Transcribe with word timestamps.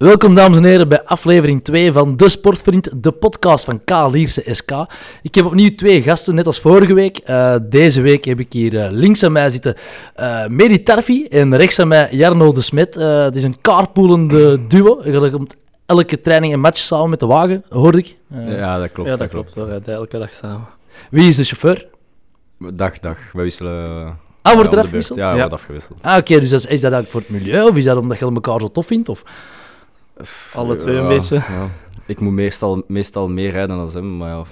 Welkom 0.00 0.34
dames 0.34 0.56
en 0.56 0.64
heren 0.64 0.88
bij 0.88 1.02
aflevering 1.04 1.64
2 1.64 1.92
van 1.92 2.16
De 2.16 2.28
Sportvriend, 2.28 3.02
de 3.02 3.12
podcast 3.12 3.64
van 3.64 3.84
K. 3.84 3.90
Lierse 4.10 4.42
SK. 4.46 4.70
Ik 5.22 5.34
heb 5.34 5.44
opnieuw 5.44 5.74
twee 5.74 6.02
gasten, 6.02 6.34
net 6.34 6.46
als 6.46 6.60
vorige 6.60 6.94
week. 6.94 7.20
Uh, 7.26 7.54
deze 7.62 8.00
week 8.00 8.24
heb 8.24 8.40
ik 8.40 8.52
hier 8.52 8.72
uh, 8.72 8.86
links 8.90 9.24
aan 9.24 9.32
mij 9.32 9.48
zitten 9.48 9.74
uh, 10.20 10.46
Medi 10.46 10.82
Tarfi 10.82 11.26
en 11.26 11.56
rechts 11.56 11.78
aan 11.78 11.88
mij 11.88 12.08
Jarno 12.10 12.52
de 12.52 12.60
Smet. 12.60 12.94
het 12.94 13.36
is 13.36 13.42
een 13.42 13.60
carpoolende 13.60 14.66
duo. 14.66 15.00
Je 15.04 15.30
komt 15.30 15.56
elke 15.86 16.20
training 16.20 16.52
en 16.52 16.60
match 16.60 16.78
samen 16.78 17.10
met 17.10 17.20
de 17.20 17.26
wagen, 17.26 17.64
hoorde 17.68 17.98
ik. 17.98 18.16
ja, 18.46 18.78
dat 18.78 18.92
klopt. 18.92 19.08
Ja, 19.08 19.16
dat, 19.16 19.28
klopt. 19.28 19.54
We 19.54 19.64
rijden 19.64 19.94
elke 19.94 20.18
dag 20.18 20.34
samen. 20.34 20.66
Wie 21.10 21.28
is 21.28 21.36
de 21.36 21.44
chauffeur? 21.44 21.86
Dag, 22.58 22.98
dag. 22.98 23.18
We 23.32 23.42
wisselen... 23.42 24.18
Ah, 24.42 24.54
wordt 24.54 24.72
er 24.72 24.78
afgewisseld? 24.78 25.18
Ja, 25.18 25.36
wordt 25.36 25.52
afgewisseld. 25.52 25.98
Ah, 26.02 26.16
oké. 26.16 26.40
dus 26.40 26.52
is 26.52 26.80
dat 26.80 26.92
eigenlijk 26.92 27.08
voor 27.08 27.20
het 27.20 27.30
milieu 27.30 27.68
of 27.68 27.76
is 27.76 27.84
dat 27.84 27.96
omdat 27.96 28.18
je 28.18 28.24
elkaar 28.24 28.60
zo 28.60 28.70
tof 28.70 28.86
vindt? 28.86 29.08
Of... 29.08 29.24
Alle 30.54 30.76
twee 30.76 30.96
een 30.96 31.08
beetje. 31.08 31.36
Ja. 31.36 31.68
Ik 32.06 32.20
moet 32.20 32.32
meestal, 32.32 32.82
meestal 32.86 33.28
meer 33.28 33.50
rijden 33.50 33.76
dan 33.76 33.90
hem, 33.92 34.16
maar 34.16 34.28
ja, 34.28 34.44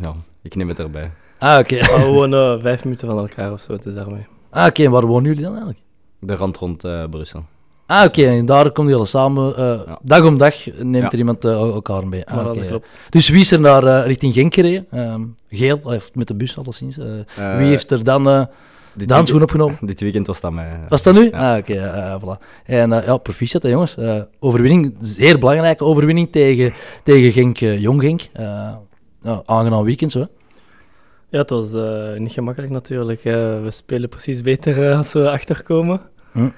ja 0.00 0.14
ik 0.42 0.54
neem 0.54 0.68
het 0.68 0.78
erbij. 0.78 1.10
Ah, 1.38 1.58
oké. 1.58 1.74
Okay. 1.74 2.04
We 2.04 2.06
wonen 2.06 2.60
vijf 2.62 2.84
minuten 2.84 3.08
van 3.08 3.18
elkaar 3.18 3.52
of 3.52 3.60
zo, 3.60 3.72
het 3.72 3.86
is 3.86 3.94
daarmee. 3.94 4.26
Ah, 4.50 4.66
oké. 4.66 4.84
En 4.84 4.90
waar 4.90 5.06
wonen 5.06 5.24
jullie 5.24 5.42
dan 5.42 5.52
eigenlijk? 5.52 5.80
De 6.18 6.34
rand 6.34 6.56
rond 6.56 6.84
uh, 6.84 7.04
Brussel. 7.10 7.44
Ah, 7.86 8.04
oké. 8.04 8.26
En 8.26 8.46
daar 8.46 8.70
komen 8.70 8.92
jullie 8.92 9.06
samen. 9.06 9.50
Uh, 9.50 9.80
ja. 9.86 9.98
Dag 10.02 10.24
om 10.24 10.38
dag 10.38 10.54
neemt 10.78 11.12
er 11.12 11.18
iemand 11.18 11.44
uh, 11.44 11.52
elkaar 11.52 12.08
mee. 12.08 12.26
Ah, 12.26 12.46
okay. 12.46 12.66
klopt. 12.66 12.86
Dus 13.10 13.28
wie 13.28 13.40
is 13.40 13.50
er 13.50 13.60
naar 13.60 14.06
richting 14.06 14.34
Genk 14.34 14.54
gereden? 14.54 14.86
Ehm, 14.90 15.22
geel, 15.48 15.80
of 15.82 16.14
met 16.14 16.28
de 16.28 16.34
bus 16.34 16.58
alleszins. 16.58 16.96
wie 17.36 17.66
heeft 17.66 17.90
er 17.90 18.04
dan 18.04 18.48
dit 18.94 19.08
de 19.08 19.14
handschoen 19.14 19.42
opgenomen? 19.42 19.78
Dit 19.86 20.00
weekend 20.00 20.26
was 20.26 20.40
dat 20.40 20.52
mij. 20.52 20.80
Was 20.88 21.02
dat 21.02 21.14
nu? 21.14 21.30
Ah, 21.32 21.56
oké. 21.58 21.72
Okay, 21.72 22.14
uh, 22.14 22.22
voilà. 22.22 22.64
En 22.64 22.90
uh, 22.90 23.04
ja, 23.04 23.16
proficiat, 23.16 23.62
hè, 23.62 23.68
jongens. 23.68 23.96
Uh, 23.98 24.22
overwinning, 24.38 24.96
zeer 25.00 25.38
belangrijke 25.38 25.84
overwinning 25.84 26.32
tegen, 26.32 26.72
tegen 27.04 27.32
Genk, 27.32 27.56
Jong 27.56 28.00
Genk. 28.00 28.20
Ja, 29.22 29.42
aangenaam 29.46 29.84
weekend, 29.84 30.12
zo. 30.12 30.26
Ja, 31.28 31.38
het 31.38 31.50
was 31.50 31.72
niet 32.18 32.32
gemakkelijk 32.32 32.72
natuurlijk. 32.72 33.22
we 33.22 33.66
spelen 33.68 34.08
precies 34.08 34.42
beter 34.42 34.94
als 34.94 35.12
we 35.12 35.30
achterkomen. 35.30 36.00
Hm. 36.32 36.48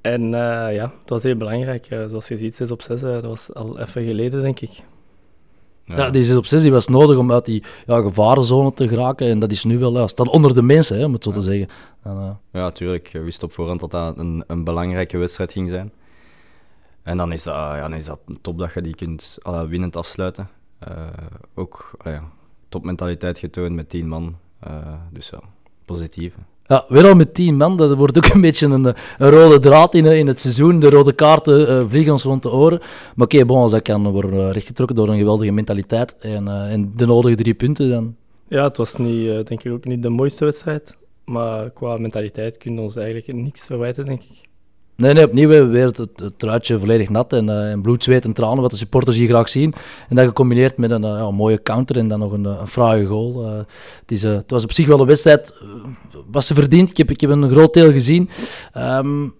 En 0.00 0.30
ja, 0.30 0.92
het 1.00 1.10
was 1.10 1.22
heel 1.22 1.36
belangrijk. 1.36 1.86
zoals 2.06 2.28
je 2.28 2.36
ziet, 2.36 2.54
6 2.54 2.70
op 2.70 2.82
6, 2.82 3.00
dat 3.00 3.24
was 3.24 3.54
al 3.54 3.80
even 3.80 4.04
geleden, 4.04 4.42
denk 4.42 4.60
ik. 4.60 4.82
Ja. 5.84 5.96
ja, 5.96 6.10
die 6.10 6.24
6 6.24 6.36
op 6.36 6.46
6 6.46 6.62
die 6.62 6.72
was 6.72 6.88
nodig 6.88 7.18
om 7.18 7.32
uit 7.32 7.44
die 7.44 7.62
ja, 7.86 8.00
gevarenzone 8.00 8.72
te 8.72 8.88
geraken. 8.88 9.28
En 9.28 9.38
dat 9.38 9.50
is 9.50 9.64
nu 9.64 9.78
wel, 9.78 9.98
ja, 9.98 10.06
staat 10.06 10.28
onder 10.28 10.54
de 10.54 10.62
mensen, 10.62 10.98
hè, 10.98 11.04
om 11.04 11.12
het 11.12 11.24
zo 11.24 11.30
te 11.30 11.42
zeggen. 11.42 11.68
En, 12.02 12.16
uh... 12.16 12.30
Ja, 12.52 12.70
tuurlijk. 12.70 13.06
Je 13.06 13.20
wist 13.20 13.42
op 13.42 13.52
voorhand 13.52 13.80
dat 13.80 13.90
dat 13.90 14.18
een, 14.18 14.44
een 14.46 14.64
belangrijke 14.64 15.18
wedstrijd 15.18 15.52
ging 15.52 15.68
zijn. 15.68 15.92
En 17.02 17.16
dan 17.16 17.32
is 17.32 17.42
dat, 17.42 17.54
ja, 17.54 17.80
dan 17.80 17.94
is 17.94 18.04
dat 18.04 18.18
top 18.40 18.58
dat 18.58 18.72
je 18.74 18.80
die 18.80 18.94
kunt 18.94 19.38
uh, 19.46 19.62
winnend 19.62 19.96
afsluiten. 19.96 20.48
Uh, 20.88 21.06
ook 21.54 21.90
uh, 22.06 22.22
topmentaliteit 22.68 23.38
getoond 23.38 23.72
met 23.74 23.88
10 23.88 24.08
man. 24.08 24.36
dus 25.10 25.28
ja, 25.28 25.40
positief. 25.84 26.34
Ja, 26.66 26.84
weer 26.88 27.06
al 27.06 27.14
met 27.14 27.34
tien 27.34 27.56
man. 27.56 27.76
Dat 27.76 27.94
wordt 27.94 28.16
ook 28.16 28.34
een 28.34 28.40
beetje 28.40 28.66
een, 28.66 28.94
rode 29.18 29.58
draad 29.58 29.94
in, 29.94 30.04
in 30.04 30.26
het 30.26 30.40
seizoen. 30.40 30.80
De 30.80 30.90
rode 30.90 31.12
kaarten 31.12 31.68
uh, 31.68 31.88
vliegen 31.88 32.12
ons 32.12 32.22
rond 32.22 32.42
de 32.42 32.52
oren. 32.52 32.78
Maar 32.78 33.26
oké, 33.26 33.40
okay, 33.40 33.56
als 33.56 33.70
dat 33.70 33.82
kan 33.82 34.10
worden 34.10 34.52
rechtgetrokken 34.52 34.96
door 34.96 35.08
een 35.08 35.18
geweldige 35.18 35.52
mentaliteit 35.52 36.18
en, 36.18 36.46
uh, 36.46 36.72
en 36.72 36.92
de 36.96 37.06
nodige 37.06 37.34
drie 37.34 37.54
punten, 37.54 37.90
dan... 37.90 38.16
Ja, 38.48 38.64
het 38.64 38.76
was 38.76 38.96
niet, 38.96 39.24
uh, 39.24 39.32
denk 39.44 39.62
ik 39.62 39.72
ook 39.72 39.84
niet 39.84 40.02
de 40.02 40.08
mooiste 40.08 40.44
wedstrijd. 40.44 40.96
Maar 41.24 41.70
qua 41.70 41.96
mentaliteit 41.96 42.58
kunnen 42.58 42.78
we 42.78 42.84
ons 42.84 42.96
eigenlijk 42.96 43.32
niks 43.32 43.66
verwijten, 43.66 44.04
denk 44.04 44.22
ik. 44.22 44.48
Nee, 44.96 45.12
nee, 45.12 45.24
opnieuw 45.24 45.48
weer 45.48 45.86
het, 45.86 45.96
het, 45.96 46.38
truitje 46.38 46.78
volledig 46.78 47.08
nat 47.08 47.32
en, 47.32 47.48
uh, 47.48 47.70
en, 47.70 47.82
bloed, 47.82 48.04
zweet 48.04 48.24
en 48.24 48.32
tranen, 48.32 48.62
wat 48.62 48.70
de 48.70 48.76
supporters 48.76 49.16
hier 49.16 49.28
graag 49.28 49.48
zien. 49.48 49.74
En 50.08 50.16
dat 50.16 50.26
gecombineerd 50.26 50.76
met 50.76 50.90
een, 50.90 51.02
ja, 51.02 51.30
mooie 51.30 51.62
counter 51.62 51.96
en 51.96 52.08
dan 52.08 52.18
nog 52.18 52.32
een, 52.32 52.44
een 52.44 52.68
fraaie 52.68 53.06
goal. 53.06 53.44
Het, 53.44 54.10
is, 54.10 54.22
het 54.22 54.50
was 54.50 54.64
op 54.64 54.72
zich 54.72 54.86
wel 54.86 55.00
een 55.00 55.06
wedstrijd, 55.06 55.54
was 56.30 56.46
ze 56.46 56.54
verdiend. 56.54 56.90
Ik 56.90 56.96
heb, 56.96 57.10
ik 57.10 57.20
heb 57.20 57.30
een 57.30 57.50
groot 57.50 57.74
deel 57.74 57.92
gezien. 57.92 58.30
Um, 58.76 59.34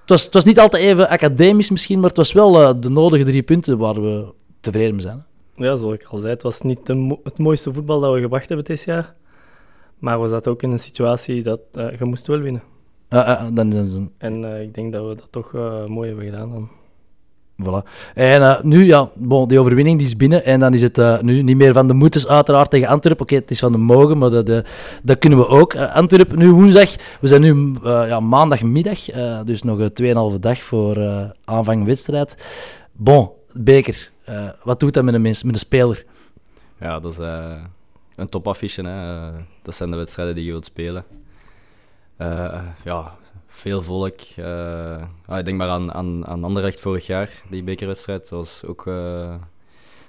het, 0.00 0.10
was, 0.10 0.24
het 0.24 0.34
was 0.34 0.44
niet 0.44 0.58
altijd 0.58 0.82
even 0.82 1.08
academisch 1.08 1.70
misschien, 1.70 2.00
maar 2.00 2.08
het 2.08 2.18
was 2.18 2.32
wel 2.32 2.80
de 2.80 2.88
nodige 2.88 3.24
drie 3.24 3.42
punten 3.42 3.78
waar 3.78 4.02
we 4.02 4.32
tevreden 4.60 5.00
zijn. 5.00 5.24
Ja, 5.56 5.76
zoals 5.76 5.94
ik 5.94 6.04
al 6.04 6.18
zei, 6.18 6.32
het 6.32 6.42
was 6.42 6.60
niet 6.60 6.88
het 7.22 7.38
mooiste 7.38 7.72
voetbal 7.72 8.00
dat 8.00 8.14
we 8.14 8.20
gebracht 8.20 8.48
hebben 8.48 8.66
dit 8.66 8.82
jaar. 8.82 9.14
Maar 9.98 10.22
we 10.22 10.28
zaten 10.28 10.52
ook 10.52 10.62
in 10.62 10.70
een 10.70 10.78
situatie 10.78 11.42
dat 11.42 11.60
je 11.72 12.04
moest 12.04 12.26
wel 12.26 12.38
winnen. 12.38 12.71
Uh, 13.12 13.42
dan, 13.52 13.70
dan, 13.70 14.10
En 14.18 14.42
uh, 14.42 14.62
ik 14.62 14.74
denk 14.74 14.92
dat 14.92 15.08
we 15.08 15.14
dat 15.14 15.28
toch 15.30 15.52
uh, 15.52 15.86
mooi 15.86 16.08
hebben 16.08 16.26
gedaan 16.26 16.50
dan. 16.50 16.68
Voilà. 17.64 17.88
En 18.14 18.58
nu, 18.62 18.84
ja, 18.84 19.10
bon, 19.14 19.48
die 19.48 19.58
overwinning 19.58 19.98
die 19.98 20.06
is 20.06 20.16
binnen. 20.16 20.44
En 20.44 20.60
dan 20.60 20.74
is 20.74 20.82
het 20.82 21.22
nu 21.22 21.42
niet 21.42 21.56
meer 21.56 21.72
van 21.72 21.86
de 21.86 21.94
moeders 21.94 22.28
uiteraard 22.28 22.70
tegen 22.70 22.88
Antwerpen. 22.88 23.22
Oké, 23.22 23.32
okay, 23.32 23.44
het 23.44 23.50
is 23.50 23.60
van 23.60 23.72
de 23.72 23.78
mogen, 23.78 24.18
maar 24.18 24.30
dat, 24.30 24.64
dat 25.02 25.18
kunnen 25.18 25.38
we 25.38 25.46
ook. 25.46 25.76
Antwerpen 25.76 26.38
nu 26.38 26.50
woensdag. 26.50 26.96
We 27.20 27.26
zijn 27.26 27.40
nu 27.40 27.76
ja, 27.82 28.20
maandagmiddag. 28.20 28.98
dus 29.44 29.62
nog 29.62 29.78
2,5 30.32 30.38
dag 30.40 30.62
voor 30.62 30.98
aanvang 31.44 31.84
wedstrijd. 31.84 32.34
Bon, 32.92 33.30
beker. 33.52 34.10
wat 34.62 34.80
doet 34.80 34.94
dat 34.94 35.04
met 35.04 35.14
een 35.14 35.22
mens, 35.22 35.42
met 35.42 35.54
een 35.54 35.60
speler? 35.60 36.04
Ja, 36.80 37.00
dat 37.00 37.12
is 37.12 37.18
een 38.16 38.28
topaffiche. 38.28 38.82
Hè. 38.82 39.30
dat 39.62 39.74
zijn 39.74 39.90
de 39.90 39.96
wedstrijden 39.96 40.34
die 40.34 40.44
je 40.44 40.50
wilt 40.50 40.64
spelen. 40.64 41.04
Uh, 42.22 42.60
ja, 42.84 43.16
veel 43.46 43.82
volk. 43.82 44.18
Uh, 44.38 45.02
ik 45.38 45.44
denk 45.44 45.56
maar 45.56 45.68
aan, 45.68 45.92
aan, 45.92 46.26
aan 46.26 46.44
Anderlecht 46.44 46.80
vorig 46.80 47.06
jaar, 47.06 47.42
die 47.50 47.62
bekerwedstrijd. 47.62 48.28
Dat 48.28 48.38
was 48.38 48.62
ook 48.66 48.86
uh, 48.86 49.34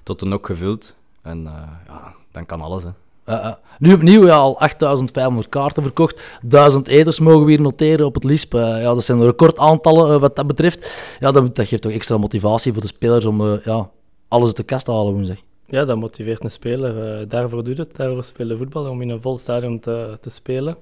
tot 0.03 0.19
de 0.19 0.25
nok 0.25 0.46
gevuld. 0.46 0.96
En 1.22 1.44
ja, 1.88 2.13
dan 2.31 2.46
kan 2.46 2.62
alles. 2.62 2.84
Hè. 2.84 2.90
Uh, 3.29 3.51
nu 3.79 3.94
opnieuw 3.94 4.25
ja, 4.25 4.35
al 4.35 4.59
8500 4.59 5.50
kaarten 5.50 5.84
verkocht. 5.84 6.40
1000 6.41 6.88
eters 6.88 7.19
mogen 7.19 7.46
we 7.46 7.51
hier 7.51 7.62
noteren 7.62 8.06
op 8.06 8.13
het 8.13 8.24
LISP. 8.24 8.53
Uh, 8.53 8.62
ja, 8.62 8.94
dat 8.94 9.03
zijn 9.03 9.24
recordaantallen 9.24 10.13
uh, 10.13 10.19
wat 10.19 10.35
dat 10.35 10.47
betreft. 10.47 10.91
Ja, 11.19 11.31
dat, 11.31 11.56
dat, 11.56 11.68
geeft 11.68 11.81
toch 11.81 11.91
extra 11.91 12.18
motivatie 12.18 12.72
voor 12.72 12.81
de 12.81 12.88
spelers 12.88 13.25
om 13.25 13.59
ja, 13.63 13.90
alles 14.28 14.47
uit 14.47 14.57
de 14.57 14.63
kast 14.63 14.85
te 14.85 14.91
halen 14.91 15.13
woensdag. 15.13 15.38
Ja, 15.66 15.85
dat 15.85 15.97
motiveert 15.97 16.44
een 16.44 16.51
speler. 16.51 17.28
daarvoor 17.28 17.63
doet 17.63 17.78
het. 17.78 17.95
Daarvoor 17.95 18.24
spelen 18.24 18.57
voetbal, 18.57 18.90
om 18.90 19.01
in 19.01 19.09
een 19.09 19.22
vol 19.22 19.38
stadion 19.38 19.80
te, 19.80 20.18
te 20.22 20.30
spelen. 20.30 20.78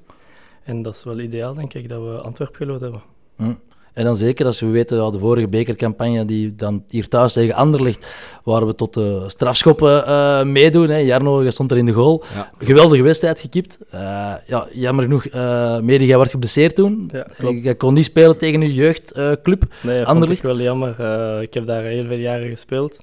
En 0.64 0.82
dat 0.82 0.96
is 0.96 1.04
wel 1.04 1.20
ideaal, 1.20 1.54
denk 1.54 1.74
ik, 1.74 1.90
dat 1.90 2.02
we 2.02 2.18
Antwerpen 2.18 2.56
geloot 2.56 2.82
hebben. 2.82 3.02
Hm. 3.36 3.54
En 3.94 4.04
dan 4.04 4.16
zeker 4.16 4.46
als 4.46 4.60
we 4.60 4.68
weten, 4.68 4.98
ja, 4.98 5.10
de 5.10 5.20
vorige 5.20 5.48
bekercampagne 5.48 6.26
die 6.26 6.56
dan 6.56 6.84
hier 6.88 7.08
thuis 7.08 7.34
tegen 7.34 7.56
Anderlecht, 7.56 8.14
waar 8.44 8.68
we 8.68 8.76
tot 8.76 8.94
de 8.94 9.24
strafschoppen 9.28 10.04
uh, 10.08 10.44
meedoen. 10.44 10.90
Hè. 10.90 10.98
Jarno 10.98 11.50
stond 11.50 11.72
er 11.72 11.78
in 11.78 11.86
de 11.86 11.92
goal. 11.92 12.24
Geweldige 12.58 13.04
wedstrijd 13.04 13.40
gekipt. 13.40 13.78
Uh, 13.94 14.00
ja, 14.48 14.68
jammer 14.72 15.04
genoeg, 15.04 15.26
uh, 15.26 15.80
Medi, 15.80 16.06
jij 16.06 16.18
werd 16.18 16.30
geblesseerd 16.30 16.76
toen. 16.76 17.10
Ja, 17.12 17.52
jij 17.52 17.76
kon 17.76 17.94
niet 17.94 18.06
spelen 18.06 18.38
tegen 18.38 18.62
uw 18.62 18.70
jeugdclub 18.70 19.64
nee, 19.84 19.98
dat 19.98 20.08
Anderlecht. 20.08 20.42
vond 20.42 20.54
ik 20.54 20.58
wel 20.58 20.66
jammer. 20.66 21.42
ik 21.42 21.54
heb 21.54 21.66
daar 21.66 21.84
heel 21.84 22.06
veel 22.06 22.18
jaren 22.18 22.50
gespeeld. 22.50 23.00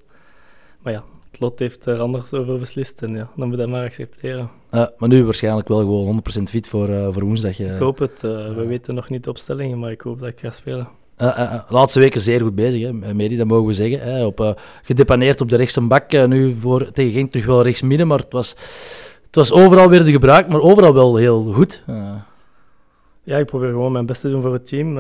Maar 0.83 0.93
ja, 0.93 1.05
het 1.31 1.41
lot 1.41 1.59
heeft 1.59 1.87
er 1.87 1.99
anders 1.99 2.33
over 2.33 2.59
beslist 2.59 3.03
en 3.03 3.15
ja, 3.15 3.31
dan 3.37 3.49
moet 3.49 3.59
dat 3.59 3.69
maar 3.69 3.85
accepteren. 3.85 4.51
Uh, 4.71 4.87
maar 4.97 5.09
nu 5.09 5.25
waarschijnlijk 5.25 5.69
wel 5.69 5.79
gewoon 5.79 6.23
100% 6.41 6.43
fit 6.43 6.69
voor, 6.69 6.89
uh, 6.89 7.09
voor 7.11 7.25
woensdag. 7.25 7.59
Ik 7.59 7.79
hoop 7.79 7.99
het. 7.99 8.23
Uh, 8.25 8.55
we 8.55 8.67
weten 8.67 8.95
nog 8.95 9.09
niet 9.09 9.25
de 9.25 9.31
opstellingen, 9.31 9.79
maar 9.79 9.91
ik 9.91 10.01
hoop 10.01 10.21
dat 10.21 10.29
ik 10.29 10.41
ga 10.41 10.51
spelen. 10.51 10.89
de 11.17 11.63
laatste 11.69 12.01
weken 12.01 12.21
zeer 12.21 12.41
goed 12.41 12.55
bezig, 12.55 12.83
hè, 12.83 13.15
Medi, 13.15 13.37
dat 13.37 13.47
mogen 13.47 13.67
we 13.67 13.73
zeggen. 13.73 14.01
Hè. 14.01 14.25
Op, 14.25 14.59
gedepaneerd 14.83 15.41
op 15.41 15.49
de 15.49 15.57
rechtse 15.57 15.81
bak, 15.81 16.27
nu 16.27 16.55
voor, 16.61 16.91
tegen 16.93 17.13
Genk 17.13 17.31
terug 17.31 17.47
wel 17.47 17.63
rechts 17.63 17.83
midden, 17.83 18.07
maar 18.07 18.19
het 18.19 18.33
was, 18.33 18.51
het 19.27 19.35
was 19.35 19.53
overal 19.53 19.89
weer 19.89 20.05
de 20.05 20.11
gebruik, 20.11 20.49
maar 20.49 20.61
overal 20.61 20.95
wel 20.95 21.17
heel 21.17 21.43
goed. 21.43 21.83
Ja, 23.23 23.37
ik 23.37 23.47
probeer 23.47 23.69
gewoon 23.69 23.93
mijn 23.93 24.07
best 24.07 24.21
te 24.21 24.31
doen 24.31 24.43
voor 24.43 24.53
het 24.53 24.67
team 24.67 24.99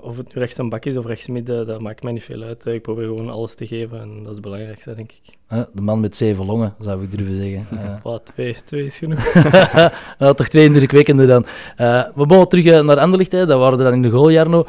of 0.00 0.16
het 0.16 0.34
nu 0.34 0.40
rechts 0.40 0.58
een 0.58 0.68
bak 0.68 0.84
is 0.84 0.96
of 0.96 1.06
rechts 1.06 1.28
midden, 1.28 1.66
dat 1.66 1.80
maakt 1.80 2.02
mij 2.02 2.12
niet 2.12 2.24
veel 2.24 2.42
uit. 2.42 2.66
Ik 2.66 2.82
probeer 2.82 3.04
gewoon 3.04 3.30
alles 3.30 3.54
te 3.54 3.66
geven 3.66 4.00
en 4.00 4.16
dat 4.16 4.26
is 4.26 4.32
het 4.32 4.40
belangrijkste, 4.40 4.94
denk 4.94 5.12
ik. 5.12 5.36
de 5.72 5.82
man 5.82 6.00
met 6.00 6.16
zeven 6.16 6.46
longen, 6.46 6.74
zou 6.78 7.02
ik 7.02 7.10
durven 7.10 7.36
zeggen. 7.36 7.66
Uh. 8.06 8.14
twee, 8.14 8.56
twee 8.64 8.84
is 8.84 8.98
genoeg. 8.98 9.32
ja, 10.18 10.32
toch 10.34 10.48
twee 10.48 10.64
indrukwekkende 10.64 11.26
dan. 11.26 11.46
Uh, 11.80 12.04
we 12.14 12.26
boven 12.26 12.48
terug 12.48 12.64
eh, 12.64 12.82
naar 12.82 12.98
Anderlicht, 12.98 13.32
hè. 13.32 13.46
dat 13.46 13.58
waren 13.58 13.78
er 13.78 13.84
dan 13.84 13.92
in 13.92 14.02
de 14.02 14.10
goaljarno. 14.10 14.66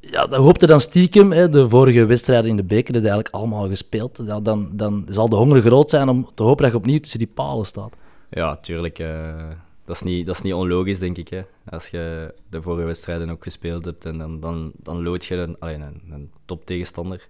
Ja, 0.00 0.26
dat 0.26 0.40
hoopte 0.40 0.66
dan 0.66 0.80
stiekem, 0.80 1.32
hè, 1.32 1.48
de 1.48 1.68
vorige 1.68 2.06
wedstrijden 2.06 2.50
in 2.50 2.56
de 2.56 2.64
beker, 2.64 2.92
die 2.92 3.02
eigenlijk 3.02 3.34
allemaal 3.34 3.68
gespeeld. 3.68 4.20
Ja, 4.26 4.40
dan, 4.40 4.68
dan 4.72 5.06
zal 5.08 5.28
de 5.28 5.36
honger 5.36 5.60
groot 5.60 5.90
zijn 5.90 6.08
om 6.08 6.28
te 6.34 6.42
hopen 6.42 6.62
dat 6.62 6.72
je 6.72 6.78
opnieuw 6.78 6.98
tussen 6.98 7.18
die 7.18 7.30
palen 7.34 7.66
staat. 7.66 7.92
Ja, 8.28 8.56
tuurlijk. 8.56 8.98
Uh 8.98 9.08
dat 9.88 9.96
is 9.96 10.02
niet, 10.02 10.26
dat 10.26 10.34
is 10.34 10.42
niet 10.42 10.52
onlogisch, 10.52 10.98
denk 10.98 11.16
ik. 11.16 11.28
Hè. 11.28 11.42
Als 11.68 11.88
je 11.88 12.34
de 12.50 12.62
vorige 12.62 12.86
wedstrijden 12.86 13.30
ook 13.30 13.42
gespeeld 13.42 13.84
hebt 13.84 14.04
en 14.04 14.18
dan, 14.18 14.40
dan, 14.40 14.72
dan 14.76 15.02
lood 15.02 15.24
je 15.24 15.34
een, 15.34 15.56
alleen 15.58 15.80
een, 15.80 16.02
een 16.10 16.30
top 16.44 16.66
tegenstander. 16.66 17.28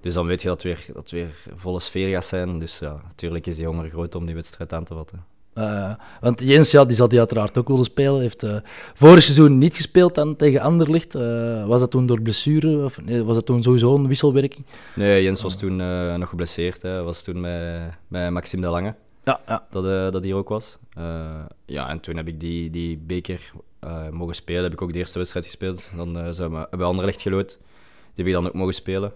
Dus 0.00 0.14
dan 0.14 0.26
weet 0.26 0.42
je 0.42 0.48
dat 0.48 0.62
het 0.62 0.72
weer, 0.72 0.94
dat 0.94 1.10
weer 1.10 1.34
volle 1.56 1.80
sfeer 1.80 2.12
gaat 2.12 2.24
zijn. 2.24 2.58
Dus 2.58 2.78
ja, 2.78 3.00
natuurlijk 3.06 3.46
is 3.46 3.56
die 3.56 3.66
honger 3.66 3.90
groot 3.90 4.14
om 4.14 4.26
die 4.26 4.34
wedstrijd 4.34 4.72
aan 4.72 4.84
te 4.84 4.94
vatten. 4.94 5.24
Uh, 5.54 5.92
want 6.20 6.40
Jens, 6.40 6.70
ja, 6.70 6.84
die 6.84 6.96
zal 6.96 7.08
die 7.08 7.18
uiteraard 7.18 7.58
ook 7.58 7.68
willen 7.68 7.84
spelen. 7.84 8.20
Heeft 8.20 8.44
uh, 8.44 8.56
vorig 8.94 9.22
seizoen 9.22 9.58
niet 9.58 9.74
gespeeld 9.74 10.14
dan 10.14 10.36
tegen 10.36 10.60
Anderlicht. 10.60 11.14
Uh, 11.14 11.66
was 11.66 11.80
dat 11.80 11.90
toen 11.90 12.06
door 12.06 12.22
blessure 12.22 12.84
of 12.84 13.02
nee, 13.02 13.24
was 13.24 13.34
dat 13.34 13.46
toen 13.46 13.62
sowieso 13.62 13.94
een 13.94 14.08
wisselwerking? 14.08 14.66
Nee, 14.94 15.22
Jens 15.22 15.42
was 15.42 15.58
toen 15.58 15.76
nog 16.18 16.28
geblesseerd. 16.28 16.82
Hij 16.82 17.02
was 17.02 17.22
toen 17.22 17.40
met, 17.40 17.80
met 18.08 18.30
Maxime 18.30 18.62
de 18.62 18.68
Lange. 18.68 18.94
Ja, 19.30 19.40
ja. 19.46 19.66
Dat, 19.70 20.12
dat 20.12 20.22
hier 20.22 20.34
ook 20.34 20.48
was. 20.48 20.78
ja, 21.64 21.88
en 21.88 22.00
toen 22.00 22.16
heb 22.16 22.28
ik 22.28 22.40
die, 22.40 22.70
die 22.70 22.98
beker 22.98 23.52
mogen 24.10 24.34
spelen. 24.34 24.62
Heb 24.62 24.72
ik 24.72 24.82
ook 24.82 24.92
de 24.92 24.98
eerste 24.98 25.18
wedstrijd 25.18 25.46
gespeeld. 25.46 25.90
Dan 25.96 26.34
zijn 26.34 26.50
we, 26.50 26.56
hebben 26.56 26.78
we 26.78 26.84
Anderlecht 26.84 27.22
gelood. 27.22 27.58
Die 28.14 28.24
heb 28.24 28.26
ik 28.26 28.32
dan 28.32 28.46
ook 28.46 28.54
mogen 28.54 28.74
spelen. 28.74 29.12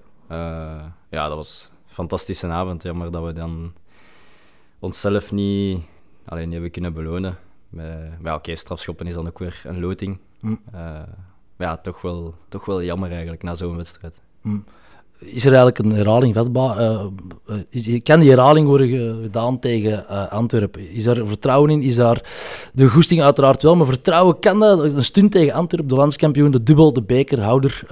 ja, 1.10 1.28
dat 1.28 1.34
was 1.34 1.70
een 1.70 1.94
fantastische 1.94 2.46
avond. 2.46 2.82
Jammer 2.82 3.10
dat 3.10 3.24
we 3.24 3.32
dan 3.32 3.72
onszelf 4.78 5.32
niet 5.32 5.82
alleen 6.24 6.52
hebben 6.52 6.70
kunnen 6.70 6.92
belonen. 6.92 7.38
Maar, 7.70 8.18
oké, 8.20 8.32
okay, 8.32 8.54
strafschoppen 8.54 9.06
is 9.06 9.14
dan 9.14 9.26
ook 9.26 9.38
weer 9.38 9.62
een 9.64 9.80
loting. 9.80 10.18
Mm. 10.40 10.60
Uh, 10.66 10.80
maar 11.56 11.68
ja, 11.68 11.76
toch 11.76 12.00
wel, 12.00 12.34
toch 12.48 12.64
wel 12.64 12.82
jammer 12.82 13.10
eigenlijk 13.10 13.42
na 13.42 13.54
zo'n 13.54 13.76
wedstrijd. 13.76 14.20
Mm. 14.42 14.64
Is 15.18 15.44
er 15.44 15.52
eigenlijk 15.54 15.78
een 15.78 15.92
herhaling 15.92 16.34
vatbaar? 16.34 16.80
Uh, 16.80 17.06
is, 17.68 18.02
kan 18.02 18.20
die 18.20 18.30
herhaling 18.30 18.66
worden 18.66 19.22
gedaan 19.22 19.58
tegen 19.58 20.06
uh, 20.10 20.32
Antwerpen? 20.32 20.90
Is 20.90 21.04
daar 21.04 21.26
vertrouwen 21.26 21.70
in? 21.70 21.82
Is 21.82 21.96
daar 21.96 22.32
de 22.72 22.88
goesting 22.88 23.22
uiteraard 23.22 23.62
wel, 23.62 23.76
maar 23.76 23.86
vertrouwen 23.86 24.38
kan 24.38 24.60
dat? 24.60 24.82
Een 24.82 25.04
stunt 25.04 25.32
tegen 25.32 25.52
Antwerpen, 25.52 25.88
de 25.88 25.94
landskampioen, 25.94 26.50
de 26.50 26.62
dubbel, 26.62 26.92
de 26.92 27.02
bekerhouder. 27.02 27.82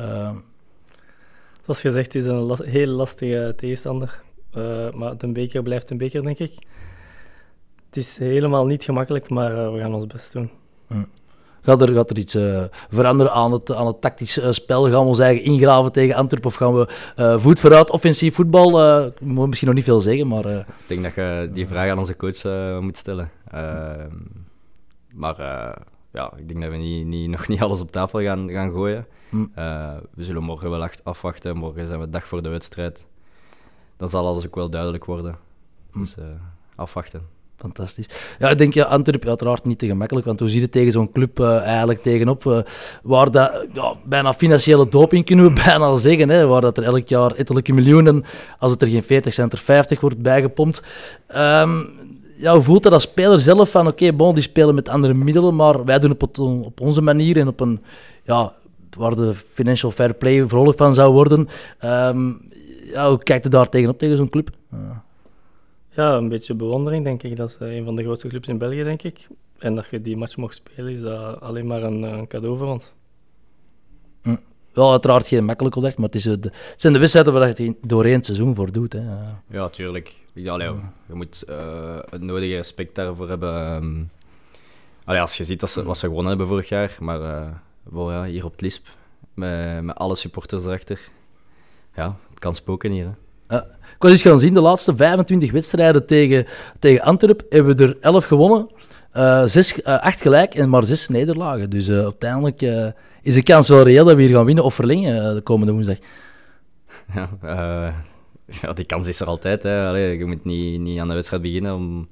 Zoals 1.65 1.81
gezegd, 1.81 2.15
is 2.15 2.25
een 2.25 2.35
las 2.35 2.59
heel 2.59 2.87
lastige 2.87 3.55
tegenstander. 3.57 4.23
maar 4.95 5.17
de 5.19 5.33
beker 5.33 5.63
blijft 5.63 5.91
een 5.91 5.99
beker, 5.99 6.23
denk 6.23 6.39
ik 6.39 6.53
het 7.93 8.05
is 8.05 8.19
helemaal 8.19 8.67
niet 8.67 8.85
gemakkelijk, 8.85 9.29
maar 9.29 9.53
uh, 9.53 9.73
we 9.73 9.79
gaan 9.79 9.95
ons 9.95 10.07
best 10.07 10.33
doen. 10.33 10.51
Hm. 10.87 11.05
Gaat 11.63 11.83
er, 11.83 11.95
gaat 11.95 12.11
er 12.11 12.19
iets 12.19 12.35
uh, 12.35 12.63
veranderen 12.91 13.33
aan 13.33 13.53
het, 13.53 13.75
aan 13.75 13.87
het 13.87 14.01
tactisch 14.01 14.39
uh, 14.39 14.51
spel? 14.51 14.83
Gaan 14.83 15.03
we 15.03 15.09
ons 15.09 15.19
eigen 15.19 15.45
ingraven 15.45 15.93
tegen 15.93 16.15
Antwerpen 16.15 16.51
of 16.51 16.57
gaan 16.57 16.75
we 16.75 16.87
voet 17.39 17.61
vooruit, 17.61 17.91
offensief 17.91 18.35
voetbal? 18.35 19.05
ik 19.07 19.21
moet 19.21 19.47
misschien 19.47 19.69
nog 19.69 19.77
niet 19.77 19.87
veel 19.87 20.01
zeggen, 20.01 20.29
maar... 20.29 20.47
Ik 20.47 20.67
denk 20.87 21.03
dat 21.03 21.15
je 21.15 21.51
die 21.53 21.67
vraag 21.67 21.91
aan 21.91 21.99
onze 21.99 22.17
coach 22.17 22.43
moet 22.81 22.97
stellen. 22.97 23.31
Ehm, 23.51 24.17
maar 25.15 25.37
ja, 26.13 26.33
ik 26.37 26.49
denk 26.49 26.61
dat 26.61 26.71
we 26.71 26.77
niet, 26.77 27.07
niet, 27.07 27.31
nog 27.31 27.49
niet 27.49 27.61
alles 27.61 27.81
op 27.81 27.93
tafel 27.93 28.21
gaan, 28.21 28.51
gaan 28.51 28.73
gooien. 28.73 29.07
Hm. 29.29 29.47
we 30.15 30.25
zullen 30.25 30.43
morgen 30.43 30.71
wel 30.71 30.89
afwachten. 31.03 31.57
Morgen 31.57 31.87
zijn 31.87 32.01
we 32.01 32.11
dag 32.11 32.27
voor 32.27 32.43
de 32.43 32.49
wedstrijd. 32.49 33.07
Dan 33.97 34.09
zal 34.09 34.27
alles 34.27 34.47
ook 34.47 34.55
wel 34.55 34.71
duidelijk 34.71 35.05
worden. 35.05 35.37
Hm. 35.93 35.99
Dus 35.99 36.15
afwachten. 36.75 37.41
Fantastisch. 37.63 38.09
Ja, 38.39 38.49
ik 38.49 38.59
denk 38.59 38.75
ja, 38.75 38.85
Antwerpen 38.85 39.29
uiteraard 39.29 39.65
niet 39.65 39.79
te 39.79 39.87
gemakkelijk, 39.87 40.27
want 40.27 40.41
hoe 40.41 40.49
ziet 40.49 40.63
het 40.63 40.73
tegen 40.73 40.93
zo'n 40.93 41.13
club 41.13 41.41
uh, 41.41 41.61
eigenlijk 41.61 42.03
tegenop, 42.03 42.45
uh, 42.45 42.59
waar 43.03 43.31
dat, 43.31 43.67
ja, 43.73 43.95
bijna 44.05 44.35
financiële 44.35 44.89
doping 44.89 45.25
kunnen 45.25 45.45
we 45.45 45.61
bijna 45.65 45.97
zeggen, 45.97 46.29
hè, 46.29 46.47
waar 46.47 46.61
dat 46.61 46.77
er 46.77 46.85
elk 46.85 47.09
jaar 47.09 47.35
ettelijke 47.35 47.73
miljoenen, 47.73 48.25
als 48.59 48.73
het 48.73 48.83
er 48.83 48.89
geen 48.89 49.03
40 49.03 49.35
cent 49.35 49.53
er 49.53 49.59
50 49.59 50.01
wordt 50.01 50.23
bijgepompt. 50.23 50.83
Um, 51.37 51.91
ja, 52.37 52.53
hoe 52.53 52.63
voelt 52.63 52.83
dat 52.83 52.93
als 52.93 53.03
speler 53.03 53.39
zelf 53.39 53.71
van, 53.71 53.87
oké, 53.87 54.13
bon, 54.13 54.35
die 54.35 54.43
spelen 54.43 54.75
met 54.75 54.89
andere 54.89 55.15
middelen, 55.15 55.57
maar 55.57 55.85
wij 55.85 55.99
doen 55.99 56.11
het 56.11 56.23
op, 56.23 56.39
op 56.65 56.81
onze 56.81 57.03
manier 57.03 57.37
en 57.39 57.49
op 57.49 57.61
een, 57.61 57.81
ja, 58.25 58.53
waar 58.97 59.15
de 59.17 59.35
financial 59.35 59.91
fair 59.91 60.15
play 60.15 60.47
vrolijk 60.47 60.79
van 60.79 60.95
zou 60.95 61.13
worden. 61.13 61.49
Um, 61.85 62.51
ja, 62.93 63.09
hoe 63.09 63.23
kijkt 63.23 63.45
je 63.45 63.51
daar 63.51 63.69
tegenop, 63.69 63.99
tegen 63.99 64.17
zo'n 64.17 64.29
club? 64.29 64.51
Ja, 64.71 65.05
een 65.95 66.29
beetje 66.29 66.55
bewondering, 66.55 67.05
denk 67.05 67.23
ik. 67.23 67.37
Dat 67.37 67.49
is 67.49 67.57
een 67.59 67.85
van 67.85 67.97
de 67.97 68.03
grootste 68.03 68.29
clubs 68.29 68.49
in 68.49 68.59
België, 68.59 68.85
denk 68.85 69.03
ik. 69.03 69.29
En 69.59 69.75
dat 69.75 69.87
je 69.91 70.01
die 70.01 70.17
match 70.17 70.37
mocht 70.37 70.55
spelen, 70.55 70.93
is 70.93 71.01
dat 71.01 71.41
alleen 71.41 71.67
maar 71.67 71.83
een, 71.83 72.03
een 72.03 72.27
cadeau 72.27 72.59
voor 72.59 72.67
ons. 72.67 72.93
Hm. 74.23 74.37
Wel, 74.73 74.91
uiteraard 74.91 75.27
geen 75.27 75.45
makkelijk 75.45 75.77
opdracht, 75.77 75.97
maar 75.97 76.07
het, 76.07 76.15
is 76.15 76.23
de, 76.23 76.31
het 76.31 76.75
zijn 76.77 76.93
de 76.93 76.99
wedstrijden 76.99 77.33
waar 77.33 77.63
je 77.63 77.77
doorheen 77.81 78.15
het 78.15 78.27
seizoen 78.27 78.55
voor 78.55 78.73
doet. 78.73 78.93
Hè. 78.93 79.03
Ja, 79.49 79.69
tuurlijk. 79.69 80.17
Allee, 80.47 80.71
je 81.09 81.15
moet 81.15 81.45
uh, 81.49 81.99
het 82.11 82.23
nodige 82.23 82.55
respect 82.55 82.95
daarvoor 82.95 83.29
hebben. 83.29 83.75
Um, 83.75 84.11
allee, 85.05 85.21
als 85.21 85.37
je 85.37 85.45
ziet 85.45 85.61
dat 85.61 85.71
ze, 85.71 85.83
wat 85.83 85.99
ze 85.99 86.07
gewonnen 86.07 86.29
hebben 86.29 86.47
vorig 86.47 86.69
jaar, 86.69 86.97
maar 87.01 87.21
uh, 87.21 88.09
ja, 88.09 88.25
hier 88.25 88.45
op 88.45 88.53
het 88.53 88.61
Lisp, 88.61 88.87
met, 89.35 89.83
met 89.83 89.97
alle 89.97 90.15
supporters 90.15 90.65
erachter. 90.65 91.01
Ja, 91.95 92.17
het 92.31 92.39
kan 92.39 92.55
spoken 92.55 92.91
hier. 92.91 93.05
Hè. 93.05 93.13
Ja. 93.53 93.67
Ik 93.83 94.09
was 94.09 94.11
eens 94.11 94.23
gaan 94.23 94.39
zien, 94.39 94.55
de 94.55 94.61
laatste 94.61 94.97
25 94.97 95.53
wedstrijden 95.53 96.07
tegen, 96.07 96.47
tegen 96.79 97.03
Antwerp 97.03 97.43
hebben 97.49 97.77
we 97.77 97.85
er 97.85 97.97
11 98.01 98.25
gewonnen, 98.25 98.69
uh, 99.17 99.43
6, 99.47 99.79
uh, 99.79 99.85
8 99.85 100.21
gelijk 100.21 100.55
en 100.55 100.69
maar 100.69 100.85
6 100.85 101.09
nederlagen. 101.09 101.71
Dus 101.71 101.89
uh, 101.89 101.99
uiteindelijk 101.99 102.63
uh, 102.63 102.87
is 103.23 103.35
de 103.35 103.43
kans 103.43 103.69
wel 103.69 103.83
reëel 103.83 104.05
dat 104.05 104.17
we 104.17 104.23
hier 104.23 104.35
gaan 104.35 104.45
winnen 104.45 104.65
of 104.65 104.75
verlengen 104.75 105.17
uh, 105.17 105.35
de 105.35 105.41
komende 105.41 105.73
woensdag. 105.73 105.97
Ja, 107.43 107.95
ja, 108.63 108.73
die 108.73 108.85
kans 108.85 109.09
is 109.09 109.21
er 109.21 109.27
altijd. 109.27 109.63
Hè. 109.63 109.91
Je 109.91 110.25
moet 110.25 110.45
niet, 110.45 110.81
niet 110.81 111.01
aan 111.01 111.09
de 111.09 111.15
wedstrijd 111.15 111.43
beginnen 111.43 111.75
om 111.75 112.09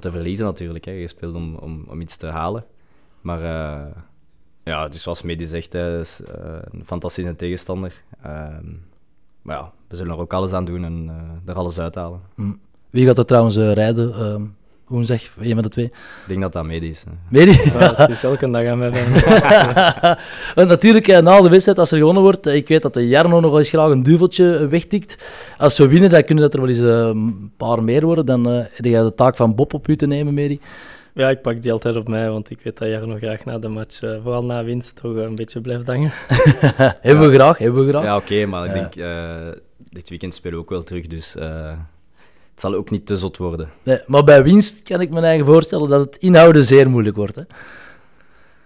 te 0.00 0.10
verliezen 0.10 0.44
natuurlijk. 0.44 0.84
Hè. 0.84 0.92
Je 0.92 1.08
speelt 1.08 1.34
om, 1.34 1.54
om, 1.54 1.84
om 1.88 2.00
iets 2.00 2.16
te 2.16 2.26
halen. 2.26 2.64
Maar 3.20 3.40
ja, 4.64 4.88
dus 4.88 5.02
zoals 5.02 5.22
Medi 5.22 5.44
zegt, 5.44 5.72
hè, 5.72 6.00
is 6.00 6.20
een 6.70 6.84
fantastische 6.84 7.36
tegenstander. 7.36 7.92
Ehm, 8.22 8.66
maar 9.42 9.56
ja, 9.56 9.72
we 9.88 9.96
zullen 9.96 10.12
er 10.12 10.18
ook 10.18 10.32
alles 10.32 10.52
aan 10.52 10.64
doen 10.64 10.84
en 10.84 11.04
uh, 11.04 11.50
er 11.50 11.54
alles 11.54 11.78
uithalen. 11.78 12.20
Mm. 12.34 12.58
Wie 12.90 13.06
gaat 13.06 13.18
er 13.18 13.24
trouwens 13.24 13.56
uh, 13.56 13.72
rijden? 13.72 14.08
Uh, 14.08 14.48
woensdag, 14.86 15.22
een 15.40 15.54
van 15.54 15.62
de 15.62 15.68
twee? 15.68 15.84
Ik 15.84 15.92
denk 16.26 16.40
dat 16.40 16.52
dat 16.52 16.64
Medi 16.64 16.88
is. 16.88 17.04
Medi? 17.28 17.50
Ja, 17.50 17.94
het 17.96 18.10
is 18.10 18.22
elke 18.22 18.50
dag 18.50 18.66
aan 18.66 18.78
mij. 18.78 18.90
Want 20.54 20.68
natuurlijk, 20.68 21.08
eh, 21.08 21.22
na 21.22 21.40
de 21.40 21.48
wedstrijd, 21.48 21.78
als 21.78 21.90
er 21.90 21.98
gewonnen 21.98 22.22
wordt, 22.22 22.46
ik 22.46 22.68
weet 22.68 22.82
dat 22.82 22.94
de 22.94 23.08
Jarno 23.08 23.40
nog 23.40 23.58
eens 23.58 23.68
graag 23.68 23.90
een 23.90 24.02
duveltje 24.02 24.68
wegtikt. 24.68 25.30
Als 25.58 25.78
we 25.78 25.88
winnen, 25.88 26.10
dan 26.10 26.24
kunnen 26.24 26.44
dat 26.44 26.54
er 26.54 26.60
wel 26.60 26.68
eens 26.68 26.78
een 26.78 27.52
paar 27.56 27.82
meer 27.82 28.04
worden. 28.04 28.26
Dan 28.26 28.46
heb 28.46 28.84
je 28.84 28.90
de 28.90 29.12
taak 29.14 29.36
van 29.36 29.54
Bob 29.54 29.74
op 29.74 29.88
u 29.88 29.96
te 29.96 30.06
nemen, 30.06 30.34
Medi. 30.34 30.60
Ja, 31.20 31.30
ik 31.30 31.42
pak 31.42 31.62
die 31.62 31.72
altijd 31.72 31.96
op 31.96 32.08
mij, 32.08 32.30
want 32.30 32.50
ik 32.50 32.60
weet 32.62 32.78
dat 32.78 32.88
jij 32.88 32.98
nog 32.98 33.18
graag 33.18 33.44
na 33.44 33.58
de 33.58 33.68
match, 33.68 34.02
uh, 34.02 34.22
vooral 34.22 34.44
na 34.44 34.64
winst, 34.64 34.96
toch 34.96 35.14
een 35.14 35.34
beetje 35.34 35.60
blijft 35.60 35.86
hangen. 35.86 36.10
hebben 37.08 37.28
we 37.28 37.34
graag, 37.34 37.58
hebben 37.58 37.84
we 37.84 37.90
graag. 37.90 38.04
Ja, 38.04 38.16
oké, 38.16 38.46
maar 38.46 38.66
ik 38.66 38.72
denk, 38.72 38.96
uh, 38.96 39.48
dit 39.90 40.08
weekend 40.08 40.34
spelen 40.34 40.56
we 40.56 40.62
ook 40.62 40.70
wel 40.70 40.82
terug, 40.82 41.06
dus 41.06 41.36
uh, 41.36 41.68
het 42.50 42.60
zal 42.60 42.74
ook 42.74 42.90
niet 42.90 43.06
te 43.06 43.16
zot 43.16 43.36
worden. 43.36 43.68
Nee, 43.82 44.00
maar 44.06 44.24
bij 44.24 44.42
winst 44.42 44.82
kan 44.82 45.00
ik 45.00 45.10
me 45.10 45.20
eigen 45.20 45.46
voorstellen 45.46 45.88
dat 45.88 46.00
het 46.00 46.16
inhouden 46.16 46.64
zeer 46.64 46.90
moeilijk 46.90 47.16
wordt. 47.16 47.36
Hè? 47.36 47.42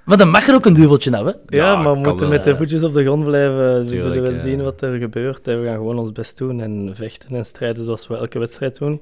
Maar 0.04 0.16
dan 0.16 0.30
mag 0.30 0.48
er 0.48 0.54
ook 0.54 0.66
een 0.66 0.74
duveltje 0.74 1.10
hebben. 1.10 1.36
Ja, 1.46 1.56
ja, 1.56 1.82
maar 1.82 1.92
we 1.92 2.08
moeten 2.08 2.28
met 2.28 2.44
de 2.44 2.56
voetjes 2.56 2.82
op 2.82 2.92
de 2.92 3.02
grond 3.02 3.24
blijven. 3.24 3.86
we 3.86 3.96
zullen 3.96 4.22
wel 4.22 4.38
zien 4.38 4.62
wat 4.62 4.82
er 4.82 4.98
gebeurt. 4.98 5.46
We 5.46 5.62
gaan 5.64 5.76
gewoon 5.76 5.98
ons 5.98 6.12
best 6.12 6.38
doen 6.38 6.60
en 6.60 6.90
vechten 6.94 7.36
en 7.36 7.44
strijden 7.44 7.84
zoals 7.84 8.06
we 8.06 8.16
elke 8.16 8.38
wedstrijd 8.38 8.78
doen. 8.78 9.00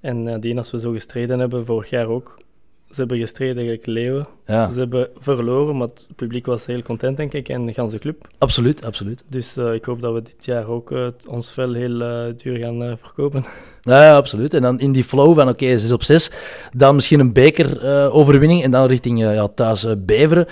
En 0.00 0.40
die 0.40 0.56
als 0.56 0.70
we 0.70 0.80
zo 0.80 0.92
gestreden 0.92 1.38
hebben, 1.38 1.66
vorig 1.66 1.90
jaar 1.90 2.06
ook, 2.06 2.44
ze 2.90 3.02
hebben 3.02 3.18
gestreden 3.18 3.66
tegen 3.66 3.92
Leeuwen. 3.92 4.26
Ja. 4.46 4.70
Ze 4.70 4.78
hebben 4.78 5.08
verloren, 5.18 5.76
maar 5.76 5.88
het 5.88 6.06
publiek 6.16 6.46
was 6.46 6.66
heel 6.66 6.82
content, 6.82 7.16
denk 7.16 7.32
ik, 7.32 7.48
en 7.48 7.66
de 7.66 7.72
ganse 7.72 7.98
club. 7.98 8.28
Absoluut, 8.38 8.84
absoluut. 8.84 9.24
Dus 9.28 9.56
uh, 9.56 9.72
ik 9.72 9.84
hoop 9.84 10.00
dat 10.00 10.14
we 10.14 10.22
dit 10.22 10.44
jaar 10.44 10.68
ook 10.68 10.90
uh, 10.90 11.06
ons 11.28 11.50
vel 11.50 11.72
heel 11.72 12.00
uh, 12.00 12.24
duur 12.36 12.58
gaan 12.58 12.98
verkopen. 13.02 13.44
Ja, 13.86 14.16
absoluut. 14.16 14.54
En 14.54 14.62
dan 14.62 14.80
in 14.80 14.92
die 14.92 15.04
flow 15.04 15.34
van 15.34 15.48
oké, 15.48 15.64
okay, 15.64 15.78
6 15.78 15.92
op 15.92 16.02
6, 16.02 16.30
dan 16.72 16.94
misschien 16.94 17.20
een 17.20 17.32
bekeroverwinning 17.32 18.62
en 18.62 18.70
dan 18.70 18.86
richting 18.86 19.18
ja, 19.18 19.48
thuis 19.48 19.86
Beveren. 19.98 20.46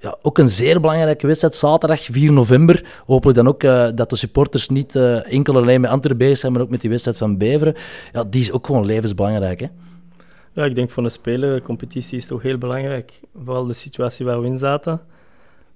ja, 0.00 0.16
ook 0.22 0.38
een 0.38 0.48
zeer 0.48 0.80
belangrijke 0.80 1.26
wedstrijd, 1.26 1.54
zaterdag 1.54 2.00
4 2.00 2.32
november. 2.32 2.84
Hopelijk 3.06 3.36
dan 3.38 3.48
ook 3.48 3.60
dat 3.96 4.10
de 4.10 4.16
supporters 4.16 4.68
niet 4.68 4.96
enkel 4.96 5.56
alleen 5.56 5.80
met 5.80 5.90
Antwerpen 5.90 6.26
bezig 6.26 6.38
zijn, 6.38 6.52
maar 6.52 6.62
ook 6.62 6.70
met 6.70 6.80
die 6.80 6.90
wedstrijd 6.90 7.18
van 7.18 7.38
Beveren. 7.38 7.74
Ja, 8.12 8.24
die 8.24 8.40
is 8.40 8.52
ook 8.52 8.66
gewoon 8.66 8.86
levensbelangrijk, 8.86 9.60
hè. 9.60 9.66
Ja, 10.54 10.64
ik 10.64 10.74
denk 10.74 10.90
voor 10.90 11.04
een 11.04 11.10
speler, 11.10 11.62
competitie 11.62 12.18
is 12.18 12.26
toch 12.26 12.42
heel 12.42 12.58
belangrijk. 12.58 13.20
Vooral 13.44 13.66
de 13.66 13.72
situatie 13.72 14.24
waar 14.24 14.40
we 14.40 14.46
in 14.46 14.58
zaten. 14.58 15.00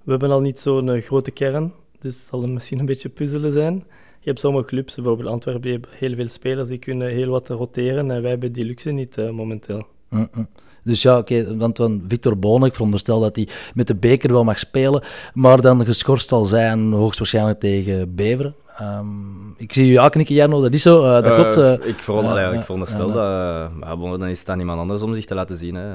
We 0.03 0.11
hebben 0.11 0.31
al 0.31 0.41
niet 0.41 0.59
zo'n 0.59 0.89
eh, 0.89 1.03
grote 1.03 1.31
kern, 1.31 1.73
dus 1.99 2.15
het 2.15 2.25
zal 2.25 2.47
misschien 2.47 2.79
een 2.79 2.85
beetje 2.85 3.09
puzzelen 3.09 3.51
zijn. 3.51 3.73
Je 4.19 4.29
hebt 4.29 4.39
sommige 4.39 4.65
clubs, 4.65 4.95
bijvoorbeeld 4.95 5.29
Antwerpen, 5.29 5.71
hebben 5.71 5.89
heel 5.93 6.15
veel 6.15 6.27
spelers 6.27 6.67
die 6.67 6.77
kunnen 6.77 7.09
heel 7.09 7.29
wat 7.29 7.49
roteren 7.49 8.11
en 8.11 8.21
wij 8.21 8.29
hebben 8.31 8.51
die 8.51 8.65
luxe 8.65 8.91
niet 8.91 9.17
uh, 9.17 9.29
momenteel. 9.29 9.85
Mm 10.09 10.27
-mm. 10.31 10.47
Dus 10.83 11.01
ja, 11.01 11.17
oké, 11.17 11.57
want 11.57 11.77
van 11.77 12.03
Victor 12.07 12.39
Bonen, 12.39 12.67
ik 12.67 12.73
veronderstel 12.73 13.19
dat 13.19 13.35
hij 13.35 13.47
met 13.73 13.87
de 13.87 13.95
beker 13.95 14.31
wel 14.31 14.43
mag 14.43 14.59
spelen, 14.59 15.03
maar 15.33 15.61
dan 15.61 15.85
geschorst 15.85 16.29
zal 16.29 16.45
zijn 16.45 16.91
hoogstwaarschijnlijk 16.91 17.59
tegen 17.59 18.15
Beveren. 18.15 18.55
Um, 18.81 19.53
ik 19.57 19.73
zie 19.73 19.89
u 19.89 19.91
ja 19.91 20.09
knikken, 20.09 20.35
Jarno, 20.35 20.61
dat 20.61 20.73
is 20.73 20.81
zo, 20.81 21.05
uh, 21.05 21.11
dat 21.11 21.25
uh, 21.25 21.35
klopt. 21.35 21.57
Uh, 21.57 21.87
ik, 21.87 21.99
veronderstel, 21.99 22.53
ik 22.53 22.61
veronderstel 22.61 23.11
dat, 23.11 23.73
maar 23.73 23.97
dan 23.97 24.27
is 24.27 24.39
het 24.39 24.49
aan 24.49 24.59
iemand 24.59 24.79
anders 24.79 25.01
om 25.01 25.13
zich 25.13 25.25
te 25.25 25.35
laten 25.35 25.57
zien. 25.57 25.75
Hè. 25.75 25.87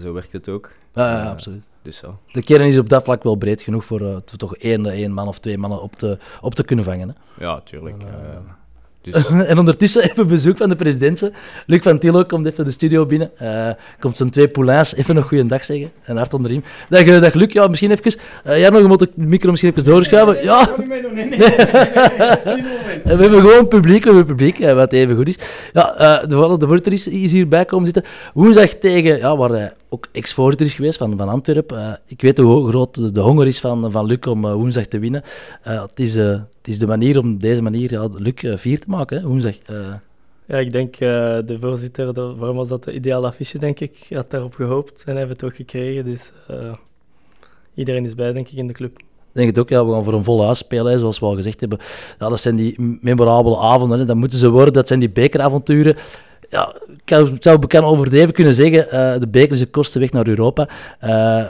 zo 0.00 0.12
werkt 0.12 0.32
het 0.32 0.48
ook. 0.48 0.70
Ja, 0.94 1.22
absoluut. 1.30 1.64
Dus 1.82 1.96
zo. 1.96 2.18
De 2.32 2.42
kern 2.42 2.68
is 2.68 2.78
op 2.78 2.88
dat 2.88 3.04
vlak 3.04 3.22
wel 3.22 3.34
breed 3.34 3.62
genoeg 3.62 3.84
voor 3.84 4.22
toch 4.36 4.56
één, 4.56 4.86
één 4.86 5.12
man 5.12 5.28
of 5.28 5.38
twee 5.38 5.58
mannen 5.58 5.82
op 5.82 5.92
te, 5.92 6.18
op 6.40 6.54
te 6.54 6.64
kunnen 6.64 6.84
vangen. 6.84 7.08
Hè. 7.08 7.44
Ja, 7.44 7.60
tuurlijk. 7.60 8.04
Dus... 9.04 9.26
en 9.50 9.58
ondertussen 9.58 10.02
even 10.10 10.26
bezoek 10.26 10.56
van 10.56 10.68
de 10.68 10.76
presidenten. 10.76 11.34
Luc 11.66 11.82
van 11.82 11.98
Tilo 11.98 12.22
komt 12.22 12.46
even 12.46 12.64
de 12.64 12.70
studio 12.70 13.06
binnen. 13.06 13.30
Uh, 13.42 13.68
komt 14.00 14.16
zijn 14.16 14.30
twee 14.30 14.48
poulains 14.48 14.94
even 14.94 15.14
nog 15.14 15.28
goeiedag 15.28 15.64
zeggen. 15.64 15.90
En 16.04 16.16
hart 16.16 16.34
onder 16.34 16.50
de 16.50 16.56
riem. 16.56 16.64
Dag, 16.88 17.04
uh, 17.04 17.20
dag 17.20 17.34
Luc, 17.34 17.52
ja, 17.52 17.66
misschien 17.66 17.90
even... 17.90 18.14
Uh, 18.46 18.58
ja, 18.58 18.70
nog 18.70 18.86
moet 18.86 18.98
de 18.98 19.08
micro 19.14 19.50
misschien 19.50 19.70
even 19.70 19.84
doorschuiven. 19.84 20.34
Nee, 20.34 20.44
ja. 20.44 20.68
nee, 20.86 21.24
nee, 21.24 21.38
we 23.04 23.22
hebben 23.22 23.40
gewoon 23.40 23.68
publiek, 23.68 24.04
we 24.04 24.08
hebben 24.14 24.36
publiek, 24.36 24.58
wat 24.58 24.92
even 24.92 25.16
goed 25.16 25.28
is. 25.28 25.38
Ja, 25.72 26.22
de, 26.26 26.56
de 26.58 26.66
voorzitter 26.66 26.92
is, 26.92 27.08
is 27.08 27.32
hierbij 27.32 27.64
komen 27.64 27.84
zitten. 27.84 28.04
Woensdag 28.34 28.68
tegen, 28.68 29.18
ja, 29.18 29.36
waar 29.36 29.50
hij 29.50 29.72
ook 29.94 30.08
ex-voorzitter 30.12 30.66
is 30.66 30.74
geweest 30.74 30.98
van, 30.98 31.16
van 31.16 31.28
Antwerpen. 31.28 32.00
ik 32.06 32.20
weet 32.20 32.38
hoe 32.38 32.68
groot 32.68 33.14
de, 33.14 33.20
honger 33.20 33.46
is 33.46 33.60
van, 33.60 33.90
van 33.90 34.06
Luc 34.06 34.18
om 34.26 34.52
woensdag 34.52 34.86
te 34.86 34.98
winnen. 34.98 35.22
het, 35.62 36.00
is, 36.00 36.14
het 36.14 36.46
is 36.62 36.78
de 36.78 36.86
manier 36.86 37.18
om 37.18 37.38
deze 37.38 37.62
manier 37.62 37.90
ja, 37.90 38.08
Luc 38.12 38.60
vier 38.60 38.80
te 38.80 38.88
maken, 38.88 39.20
hè, 39.20 39.26
woensdag. 39.26 39.54
Ja, 40.46 40.58
ik 40.58 40.72
denk 40.72 40.98
de 40.98 41.56
voorzitter, 41.60 42.14
de, 42.14 42.34
waarom 42.34 42.56
was 42.56 42.68
dat 42.68 42.84
de 42.84 42.94
ideale 42.94 43.26
affiche, 43.26 43.58
denk 43.58 43.80
ik. 43.80 44.06
Had 44.08 44.30
daarop 44.30 44.54
gehoopt 44.54 45.04
en 45.06 45.16
heeft 45.16 45.28
het 45.28 45.44
ook 45.44 45.54
gekregen. 45.54 46.04
Dus 46.04 46.32
iedereen 47.74 48.04
is 48.04 48.14
blij, 48.14 48.32
denk 48.32 48.48
ik, 48.48 48.56
in 48.56 48.66
de 48.66 48.72
club. 48.72 48.98
Ik 48.98 49.40
denk 49.40 49.56
het 49.56 49.58
ook, 49.58 49.68
ja, 49.68 49.86
we 49.86 49.92
gaan 49.92 50.04
voor 50.04 50.12
een 50.12 50.24
volle 50.24 50.44
huis 50.44 50.58
spelen, 50.58 50.92
hè, 50.92 50.98
zoals 50.98 51.18
we 51.18 51.26
al 51.26 51.34
gezegd 51.34 51.60
hebben. 51.60 51.78
Ja, 52.18 52.28
dat 52.28 52.40
zijn 52.40 52.56
die 52.56 52.98
memorabele 53.00 53.58
avonden, 53.58 53.98
hè, 53.98 54.04
dat 54.04 54.16
moeten 54.16 54.38
ze 54.38 54.50
worden. 54.50 54.72
Dat 54.72 54.88
zijn 54.88 55.00
die 55.00 55.10
bekeravonturen. 55.10 55.96
Ja, 56.54 56.74
ik 57.04 57.38
zou 57.40 57.58
bekend 57.58 57.84
overdreven 57.84 58.34
kunnen 58.34 58.54
zeggen, 58.54 58.86
uh, 58.86 59.20
de 59.20 59.28
beker 59.28 59.52
is 59.52 59.58
de 59.58 59.66
kortste 59.66 59.98
weg 59.98 60.12
naar 60.12 60.26
Europa. 60.26 60.68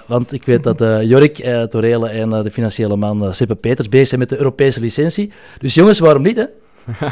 want 0.06 0.32
ik 0.32 0.44
weet 0.44 0.62
dat 0.62 0.78
Jorik, 0.78 1.38
uh, 1.38 1.62
Torele 1.62 2.08
en 2.08 2.30
de 2.30 2.50
financiële 2.50 2.96
man 2.96 3.34
Seppe 3.34 3.54
Peters 3.54 3.88
bezig 3.88 4.08
zijn 4.08 4.20
met 4.20 4.28
de 4.28 4.37
Europese 4.37 4.80
licentie. 4.80 5.32
Dus 5.58 5.75
jongens, 5.75 5.99
waarom 5.99 6.23
niet, 6.23 6.37
hè? 6.37 6.44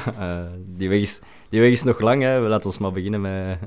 die 0.79 0.89
weg 0.89 1.01
is 1.01 1.21
die 1.53 1.61
weg 1.61 1.71
is 1.71 1.83
nog 1.83 2.01
lang. 2.01 2.23
Hè. 2.23 2.41
We 2.41 2.49
laten 2.49 2.67
ons 2.67 2.79
maar 2.79 2.93
beginnen 2.93 3.21
met, 3.21 3.59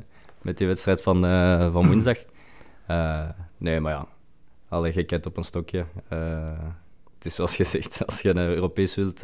met 0.41 0.57
die 0.57 0.67
wedstrijd 0.67 1.01
van, 1.01 1.25
uh, 1.25 1.71
van 1.71 1.87
woensdag. 1.87 2.17
Uh, 2.91 3.29
nee, 3.57 3.79
maar 3.79 3.91
ja, 3.91 4.07
alle 4.69 4.91
gekheid 4.91 5.25
op 5.25 5.37
een 5.37 5.43
stokje. 5.43 5.85
Uh, 6.13 6.59
het 7.15 7.25
is 7.25 7.35
zoals 7.35 7.55
gezegd, 7.55 8.01
als 8.05 8.21
je 8.21 8.29
een 8.29 8.37
Europees 8.37 8.95
wilt, 8.95 9.19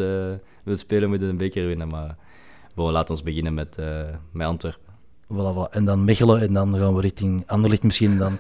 wilt 0.64 0.80
spelen, 0.80 1.10
moet 1.10 1.20
je 1.20 1.26
een 1.26 1.38
beker 1.38 1.68
winnen. 1.68 1.88
Maar 1.88 2.16
bon, 2.74 2.92
laten 2.92 3.10
ons 3.10 3.24
beginnen 3.24 3.54
met, 3.54 3.78
met 4.32 4.48
Antwerpen. 4.48 4.91
En 5.72 5.86
dan 5.86 6.04
Mechelen 6.04 6.42
en 6.42 6.54
dan 6.54 6.76
gaan 6.78 6.96
we 6.96 7.02
richting 7.02 7.44
Anderlicht 7.48 7.84
misschien. 7.84 8.18
Dan. 8.18 8.40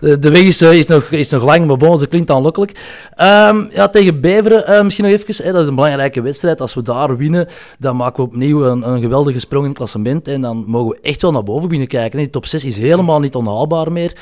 De, 0.00 0.18
de 0.18 0.30
weg 0.30 0.42
is, 0.42 0.62
is, 0.62 0.86
nog, 0.86 1.10
is 1.10 1.30
nog 1.30 1.44
lang, 1.44 1.66
maar 1.66 1.76
bon, 1.76 1.98
ze 1.98 2.06
klinkt 2.06 2.30
aanlokkelijk. 2.30 2.70
Um, 3.16 3.68
ja, 3.70 3.88
tegen 3.88 4.20
Beveren 4.20 4.70
uh, 4.70 4.82
misschien 4.82 5.04
nog 5.04 5.14
even. 5.14 5.44
Hè, 5.44 5.52
dat 5.52 5.62
is 5.62 5.68
een 5.68 5.74
belangrijke 5.74 6.20
wedstrijd. 6.20 6.60
Als 6.60 6.74
we 6.74 6.82
daar 6.82 7.16
winnen, 7.16 7.48
dan 7.78 7.96
maken 7.96 8.24
we 8.24 8.30
opnieuw 8.30 8.64
een, 8.64 8.88
een 8.88 9.00
geweldige 9.00 9.38
sprong 9.38 9.62
in 9.62 9.68
het 9.68 9.78
klassement. 9.78 10.28
En 10.28 10.40
dan 10.40 10.64
mogen 10.66 10.90
we 10.90 10.98
echt 11.02 11.22
wel 11.22 11.32
naar 11.32 11.42
boven 11.42 11.68
binnen 11.68 11.88
kijken. 11.88 12.18
Die 12.18 12.30
top 12.30 12.46
6 12.46 12.64
is 12.64 12.76
helemaal 12.76 13.20
niet 13.20 13.34
onhaalbaar 13.34 13.92
meer. 13.92 14.12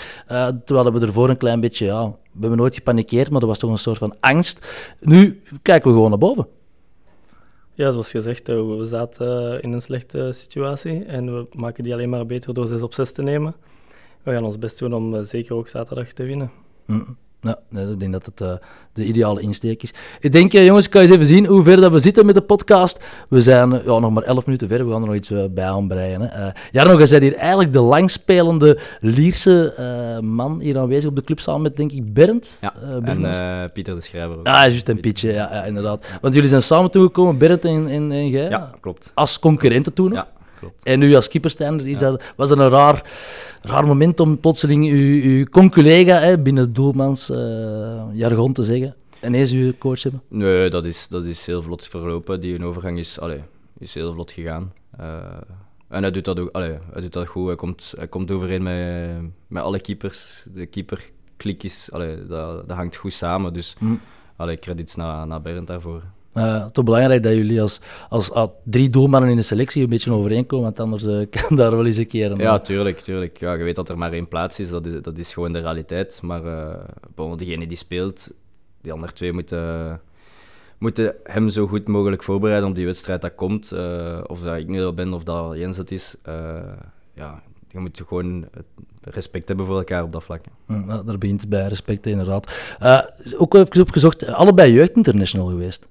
Terwijl 0.64 0.92
we 0.92 1.06
ervoor 1.06 1.28
een 1.28 1.37
klein 1.37 1.60
beetje... 1.60 1.87
Ja, 1.87 2.04
we 2.32 2.40
hebben 2.40 2.58
nooit 2.58 2.75
gepanikeerd, 2.75 3.30
maar 3.30 3.40
er 3.40 3.46
was 3.46 3.58
toch 3.58 3.70
een 3.70 3.78
soort 3.78 3.98
van 3.98 4.14
angst. 4.20 4.66
Nu 5.00 5.42
kijken 5.62 5.88
we 5.88 5.94
gewoon 5.94 6.10
naar 6.10 6.18
boven. 6.18 6.46
Ja, 7.78 7.90
zoals 7.90 8.11
gezegd, 8.11 8.47
we 8.47 8.87
zaten 8.87 9.52
eh, 9.52 9.62
in 9.62 9.73
een 9.73 9.80
slechte 9.80 10.32
situatie 10.32 11.04
en 11.04 11.35
we 11.35 11.47
maken 11.52 11.85
die 11.85 11.92
alleen 11.92 12.08
maar 12.08 12.26
beter 12.26 12.54
door 12.54 12.66
6 12.66 12.82
op 12.82 12.94
6 12.94 13.12
te 13.12 13.23
nemen. 13.23 13.54
We 14.23 14.32
gaan 14.32 14.44
ons 14.44 14.58
best 14.58 14.78
doen 14.78 14.94
om 14.94 15.14
eh, 15.14 15.23
zeker 15.23 15.54
ook 15.54 15.68
zaterdag 15.68 16.12
te 16.12 16.23
winnen. 16.23 16.50
Mm. 16.87 17.16
Ja, 17.40 17.59
nee, 17.68 17.90
ik 17.90 18.00
denk 18.00 18.12
dat 18.12 18.26
het 18.26 18.40
uh, 18.40 18.52
de 18.92 19.04
ideale 19.04 19.40
insteek 19.40 19.83
is. 19.83 19.95
Ik 20.21 20.33
denk, 20.33 20.52
uh, 20.52 20.64
jongens, 20.64 20.85
ik 20.85 20.90
kan 20.90 21.02
eens 21.02 21.11
even 21.11 21.26
zien 21.26 21.47
hoe 21.47 21.62
ver 21.62 21.80
dat 21.80 21.92
we 21.92 21.99
zitten 21.99 22.26
met 22.26 22.35
de 22.35 22.40
podcast. 22.40 23.04
We 23.28 23.40
zijn 23.40 23.73
uh, 23.73 23.85
ja, 23.85 23.99
nog 23.99 24.11
maar 24.11 24.23
11 24.23 24.47
minuten 24.47 24.68
ver, 24.68 24.87
we 24.87 24.92
gaan 24.92 25.00
er 25.00 25.07
nog 25.07 25.16
iets 25.16 25.33
bij 25.50 25.68
aanbreien. 25.68 26.21
Hè. 26.21 26.50
ja, 26.71 26.85
nog 26.85 27.00
eens, 27.00 27.11
hier 27.11 27.35
eigenlijk 27.35 27.73
de 27.73 27.80
langspelende 27.80 28.78
Lierse 29.00 29.75
man 30.23 30.61
hier 30.61 30.78
aanwezig 30.78 31.11
op 31.11 31.16
de 31.16 31.23
club 31.23 31.40
samen 31.40 31.62
met, 31.62 31.76
denk 31.76 31.92
ik, 31.92 32.14
Bernd. 32.14 32.59
Ja, 32.61 32.75
en 33.04 33.71
Pieter 33.73 33.95
de 33.95 34.00
Schrijver 34.00 34.38
ook. 34.38 34.47
Ah, 34.47 34.54
juist, 34.54 34.88
en 34.88 35.00
Pietje, 35.00 35.33
ja, 35.33 35.49
ja, 35.52 35.64
inderdaad. 35.64 36.07
Want 36.21 36.35
jullie 36.35 36.49
zijn 36.49 36.62
samen 36.62 36.90
toegekomen, 36.90 37.38
Bernd 37.38 37.64
en, 37.64 37.87
en, 37.87 38.12
en 38.12 38.28
jij? 38.28 38.49
Ja, 38.49 38.71
klopt. 38.80 39.11
Als 39.14 39.38
concurrenten 39.38 39.92
toen? 39.92 40.12
Ja, 40.12 40.28
klopt. 40.59 40.85
En 40.85 40.99
nu 40.99 41.15
als 41.15 41.29
keeperstander, 41.29 41.88
is 41.88 41.99
dat, 41.99 42.23
was 42.37 42.49
dat 42.49 42.59
een 42.59 42.69
raar 42.69 43.03
raar 43.62 43.87
moment 43.87 44.21
om 44.21 44.41
plotseling 44.41 44.85
uw, 44.85 45.23
uw 45.23 45.45
conculega 45.45 46.37
binnen 46.37 46.62
het 46.65 46.75
doelmans 46.75 47.31
uh, 47.31 48.03
jargon 48.12 48.53
te 48.53 48.62
zeggen. 48.62 48.95
Ineens 49.25 49.53
uw 49.53 49.73
coach 49.79 50.03
hebben? 50.03 50.23
Nee, 50.29 50.71
dat 50.71 50.85
is, 50.85 51.09
dat 51.09 51.25
is 51.25 51.47
heel 51.47 51.62
vlot 51.62 51.87
verlopen. 51.88 52.41
Die 52.41 52.65
overgang 52.65 52.99
is, 52.99 53.21
allee, 53.21 53.43
is 53.79 53.95
heel 53.95 54.12
vlot 54.12 54.31
gegaan. 54.31 54.73
Uh, 55.00 55.07
en 55.88 56.03
hij 56.03 56.11
doet 56.11 56.25
dat 56.25 56.41
ook 56.41 56.50
allee, 56.53 56.79
hij 56.93 57.00
doet 57.00 57.12
dat 57.12 57.27
goed. 57.27 57.47
Hij 57.47 57.57
komt, 57.57 57.93
hij 57.97 58.09
komt 58.09 58.31
overeen 58.31 58.62
met, 58.62 59.33
met 59.47 59.62
alle 59.62 59.81
keepers. 59.81 60.45
De 60.55 60.67
keeperklik 60.67 61.62
is, 61.62 61.88
allee, 61.93 62.27
dat, 62.27 62.69
dat 62.69 62.77
hangt 62.77 62.97
goed 62.97 63.12
samen. 63.12 63.53
Dus 63.53 63.77
hm. 63.79 63.95
allee, 64.37 64.59
credits 64.59 64.95
naar, 64.95 65.27
naar 65.27 65.43
Bernd 65.43 65.67
daarvoor. 65.67 66.03
Uh, 66.38 66.64
toch 66.66 66.85
belangrijk 66.85 67.23
dat 67.23 67.33
jullie 67.33 67.62
als, 67.62 67.80
als, 68.09 68.30
als, 68.30 68.50
drie 68.64 68.90
doelmannen 68.90 69.30
in 69.30 69.37
de 69.37 69.42
selectie 69.42 69.83
een 69.83 69.88
beetje 69.88 70.12
overeenkomen, 70.12 70.64
want 70.64 70.80
anders 70.80 71.04
uh, 71.04 71.26
kan 71.49 71.57
daar 71.57 71.71
wel 71.71 71.87
eens 71.87 71.97
een 71.97 72.07
keer... 72.07 72.30
Een, 72.30 72.38
ja, 72.38 72.59
tuurlijk, 72.59 73.00
tuurlijk. 73.00 73.38
Ja, 73.38 73.52
je 73.52 73.64
weet 73.64 73.75
dat 73.75 73.88
er 73.88 73.99
maar 73.99 74.12
één 74.12 74.28
plaats 74.28 74.61
is, 74.61 74.71
dat 74.71 74.87
is, 74.87 75.02
dat 75.02 75.18
is 75.18 75.33
gewoon 75.33 75.52
de 75.52 75.59
realiteit. 75.59 76.21
Maar 76.23 76.45
uh, 76.45 76.75
bon, 77.14 77.37
degene 77.37 77.66
die 77.66 77.76
speelt, 77.76 78.30
die 78.80 78.92
andere 78.92 79.12
twee 79.12 79.33
moeten, 79.33 80.00
moeten 80.78 81.14
hem 81.25 81.49
zo 81.49 81.66
goed 81.66 81.88
mogelijk 81.88 82.23
voorbereiden 82.23 82.68
op 82.68 82.75
die 82.75 82.87
wedstrijd 82.87 83.21
dat 83.21 83.35
komt. 83.35 83.73
of 84.26 84.40
dat 84.40 84.57
ik 84.57 84.68
nu 84.68 84.85
al 84.85 84.95
ben, 84.95 85.12
of 85.12 85.23
dat 85.23 85.57
Jens 85.57 85.76
het 85.76 85.90
is. 85.90 86.16
ja, 87.12 87.42
je 87.68 87.78
moet 87.78 88.02
gewoon 88.07 88.49
respect 89.00 89.49
hebben 89.49 89.66
voor 89.66 89.76
elkaar 89.76 90.02
op 90.02 90.12
dat 90.12 90.25
vlak. 90.25 90.45
Ja, 90.68 91.02
daar 91.02 91.18
begint 91.18 91.49
bij, 91.49 91.68
respect 91.68 92.07
inderdaad. 92.07 92.76
ook 93.37 93.54
even 93.54 93.80
opgezocht, 93.80 94.26
allebei 94.26 94.73
jeugdinternational 94.73 95.49
geweest. 95.49 95.88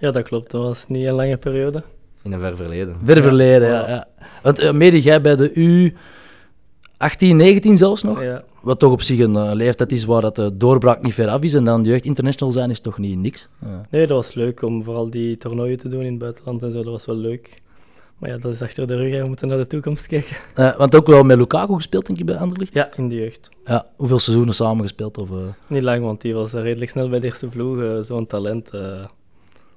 Ja, 0.00 0.10
dat 0.10 0.22
klopt. 0.22 0.50
Dat 0.50 0.62
was 0.62 0.88
niet 0.88 1.06
een 1.06 1.14
lange 1.14 1.36
periode. 1.36 1.82
In 2.22 2.32
een 2.32 2.40
ver 2.40 2.56
verleden. 2.56 2.96
Ver 3.04 3.22
verleden, 3.22 3.68
ja. 3.68 3.88
ja. 3.88 4.06
Want 4.42 4.60
uh, 4.60 4.72
mede 4.72 5.00
jij 5.00 5.20
bij 5.20 5.36
de 5.36 5.54
U 5.54 5.94
18, 6.96 7.36
19 7.36 7.76
zelfs 7.76 8.02
nog? 8.02 8.22
Ja. 8.22 8.44
Wat 8.62 8.78
toch 8.78 8.92
op 8.92 9.02
zich 9.02 9.18
een 9.18 9.34
uh, 9.34 9.50
leeftijd 9.52 9.92
is 9.92 10.04
waar 10.04 10.20
dat 10.20 10.36
de 10.36 10.56
doorbraak 10.56 11.02
niet 11.02 11.14
ver 11.14 11.28
af 11.28 11.40
is. 11.40 11.54
En 11.54 11.64
dan 11.64 11.82
de 11.82 11.88
jeugd 11.88 12.04
international 12.04 12.54
zijn 12.54 12.70
is 12.70 12.80
toch 12.80 12.98
niet 12.98 13.18
niks? 13.18 13.48
Ja. 13.60 13.82
Nee, 13.90 14.06
dat 14.06 14.16
was 14.16 14.34
leuk 14.34 14.62
om 14.62 14.84
vooral 14.84 15.10
die 15.10 15.36
toernooien 15.36 15.78
te 15.78 15.88
doen 15.88 16.02
in 16.02 16.10
het 16.10 16.18
buitenland 16.18 16.62
en 16.62 16.72
zo. 16.72 16.82
Dat 16.82 16.92
was 16.92 17.06
wel 17.06 17.16
leuk. 17.16 17.62
Maar 18.18 18.30
ja, 18.30 18.38
dat 18.38 18.52
is 18.52 18.62
achter 18.62 18.86
de 18.86 18.96
rug. 18.96 19.20
We 19.20 19.28
moeten 19.28 19.48
naar 19.48 19.56
de 19.56 19.66
toekomst 19.66 20.06
kijken. 20.06 20.36
Uh, 20.54 20.76
want 20.76 20.94
ook 20.94 21.06
wel 21.06 21.22
met 21.22 21.36
Lukaku 21.36 21.74
gespeeld, 21.74 22.06
denk 22.06 22.18
ik, 22.18 22.26
bij 22.26 22.36
Anderlecht? 22.36 22.74
Ja, 22.74 22.88
in 22.96 23.08
de 23.08 23.14
jeugd. 23.14 23.50
Ja, 23.64 23.86
hoeveel 23.96 24.18
seizoenen 24.18 24.54
samen 24.54 24.82
gespeeld? 24.82 25.18
Of, 25.18 25.28
Niet 25.66 25.82
lang, 25.82 26.04
want 26.04 26.20
die 26.20 26.34
was 26.34 26.52
redelijk 26.52 26.90
snel 26.90 27.08
bij 27.08 27.20
de 27.20 27.26
eerste 27.26 27.50
vloeg. 27.50 28.04
Zo'n 28.04 28.26
talent 28.26 28.70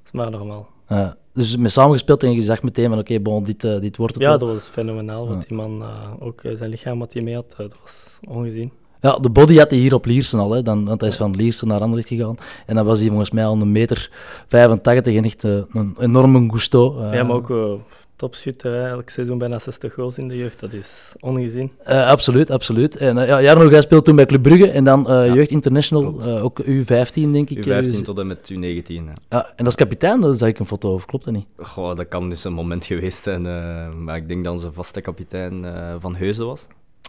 is 0.08 0.14
maar 0.14 0.32
normaal. 0.32 0.68
Uh, 0.92 1.08
dus 1.34 1.58
met 1.58 1.72
samengespeeld 1.72 2.24
en 2.24 2.32
je 2.32 2.42
zag 2.42 2.64
meteen 2.64 2.90
van 2.90 3.00
oké, 3.00 3.20
bon, 3.20 3.44
dit, 3.44 3.64
uh, 3.64 3.80
dit 3.80 3.98
wordt 3.98 4.14
het 4.14 4.24
Ja, 4.24 4.38
dat 4.38 4.50
was 4.50 4.68
fenomenaal, 4.68 5.28
wat 5.28 5.48
die 5.48 5.58
man 5.58 5.82
uh, 5.82 5.88
ook 6.20 6.42
zijn 6.54 6.70
lichaam 6.70 7.00
wat 7.00 7.14
hij 7.14 7.22
mee 7.22 7.36
had, 7.36 7.54
dat 7.58 7.76
was 7.82 8.20
ongezien. 8.28 8.72
Ja, 9.02 9.20
de 9.20 9.30
body 9.30 9.58
had 9.58 9.70
hij 9.70 9.80
hier 9.80 9.94
op 9.94 10.06
Liersen 10.06 10.40
al, 10.40 10.52
hè, 10.52 10.62
dan, 10.62 10.86
want 10.86 11.02
hij 11.02 11.10
is 11.10 11.16
van 11.16 11.36
Liersen 11.36 11.68
naar 11.68 11.82
Anderlecht 11.82 12.08
gegaan. 12.08 12.36
En 12.66 12.76
dan 12.76 12.86
was 12.86 13.00
hij 13.00 13.08
volgens 13.08 13.32
mij 13.32 13.46
al 13.46 13.62
een 13.62 13.72
meter 13.72 14.12
85 14.48 15.16
en 15.16 15.24
echt 15.24 15.44
een 15.44 15.96
enorme 16.00 16.52
gusto. 16.52 17.04
ja, 17.12 17.24
maar 17.24 17.36
ook 17.36 17.80
topschutter. 18.18 18.86
Elk 18.86 19.10
seizoen 19.10 19.38
bijna 19.38 19.60
60 19.60 19.94
goals 19.94 20.18
in 20.18 20.28
de 20.28 20.38
jeugd. 20.38 20.60
Dat 20.60 20.74
is 20.74 21.16
ongezien. 21.20 21.72
Uh, 21.88 22.08
absoluut, 22.08 22.50
absoluut. 22.50 22.96
En 22.96 23.18
uh, 23.18 23.28
ja, 23.28 23.42
Jarno, 23.42 23.70
jij 23.70 23.82
speelt 23.82 24.06
toen 24.06 24.16
bij 24.16 24.26
Club 24.26 24.42
Brugge 24.42 24.72
en 24.72 24.84
dan 24.84 25.00
uh, 25.00 25.28
ja, 25.28 25.34
Jeugd 25.34 25.50
International, 25.50 26.22
ook 26.42 26.62
U15 26.62 27.14
denk 27.14 27.50
ik. 27.50 27.66
U15 27.66 28.02
tot 28.02 28.20
en 28.20 28.28
met 28.28 28.54
U19. 28.54 28.86
Ja. 28.86 29.14
ja. 29.30 29.54
en 29.56 29.66
als 29.66 29.76
kapitein, 29.76 30.22
daar 30.22 30.34
zag 30.34 30.50
ik 30.50 30.60
een 30.60 30.66
foto 30.66 30.92
over, 30.92 31.08
klopt 31.08 31.26
dat 31.26 31.34
niet? 31.34 31.46
Goh, 31.58 31.96
dat 31.96 32.08
kan 32.08 32.30
dus 32.30 32.44
een 32.44 32.54
moment 32.54 32.86
geweest 32.92 33.24
zijn, 33.24 33.42
maar 34.04 34.18
ik 34.18 34.28
denk 34.28 34.44
dat 34.44 34.54
onze 34.54 34.72
vaste 34.72 35.02
kapitein 35.02 35.66
Van 36.00 36.16
Heuzen 36.16 36.46
was. 36.46 36.68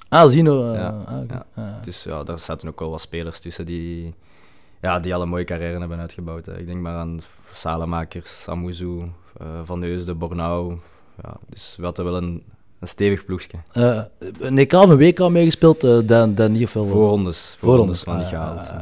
Ah, 0.08 0.28
Zino. 0.28 0.72
ja, 0.72 1.04
ah, 1.06 1.42
ja. 1.54 1.80
Dus 1.84 2.02
ja, 2.02 2.22
daar 2.22 2.38
zaten 2.38 2.68
ook 2.68 2.80
wel 2.80 2.90
wat 2.90 3.00
spelers 3.00 3.40
tussen 3.40 3.66
die, 3.66 4.14
ja, 4.80 5.00
die 5.00 5.14
al 5.14 5.22
een 5.22 5.28
mooie 5.28 5.44
carrière 5.44 5.78
hebben 5.78 5.98
uitgebouwd. 5.98 6.46
Hè. 6.46 6.58
Ik 6.58 6.66
denk 6.66 6.80
maar 6.80 6.94
aan 6.94 7.20
Salemakers, 7.52 8.42
Samuzu, 8.42 9.02
Van 9.64 9.82
Heusden, 9.82 10.18
Bornau, 10.18 10.78
ja, 11.22 11.36
dus 11.48 11.74
we 11.76 11.84
hadden 11.84 12.04
wel 12.04 12.16
een, 12.16 12.42
een 12.78 12.88
stevig 12.88 13.24
ploegje. 13.24 13.58
Uh, 13.74 14.02
een 14.38 14.58
EK 14.58 14.72
of 14.72 14.88
een 14.88 14.98
WK 14.98 15.28
meegespeeld, 15.28 15.84
uh, 15.84 15.98
dan, 16.06 16.34
dan 16.34 16.52
niet 16.52 16.70
veel? 16.70 16.84
Voorrondes, 16.84 17.56
voorrondes 17.58 18.02
van 18.02 18.16
die 18.18 18.26
gehaald. 18.26 18.72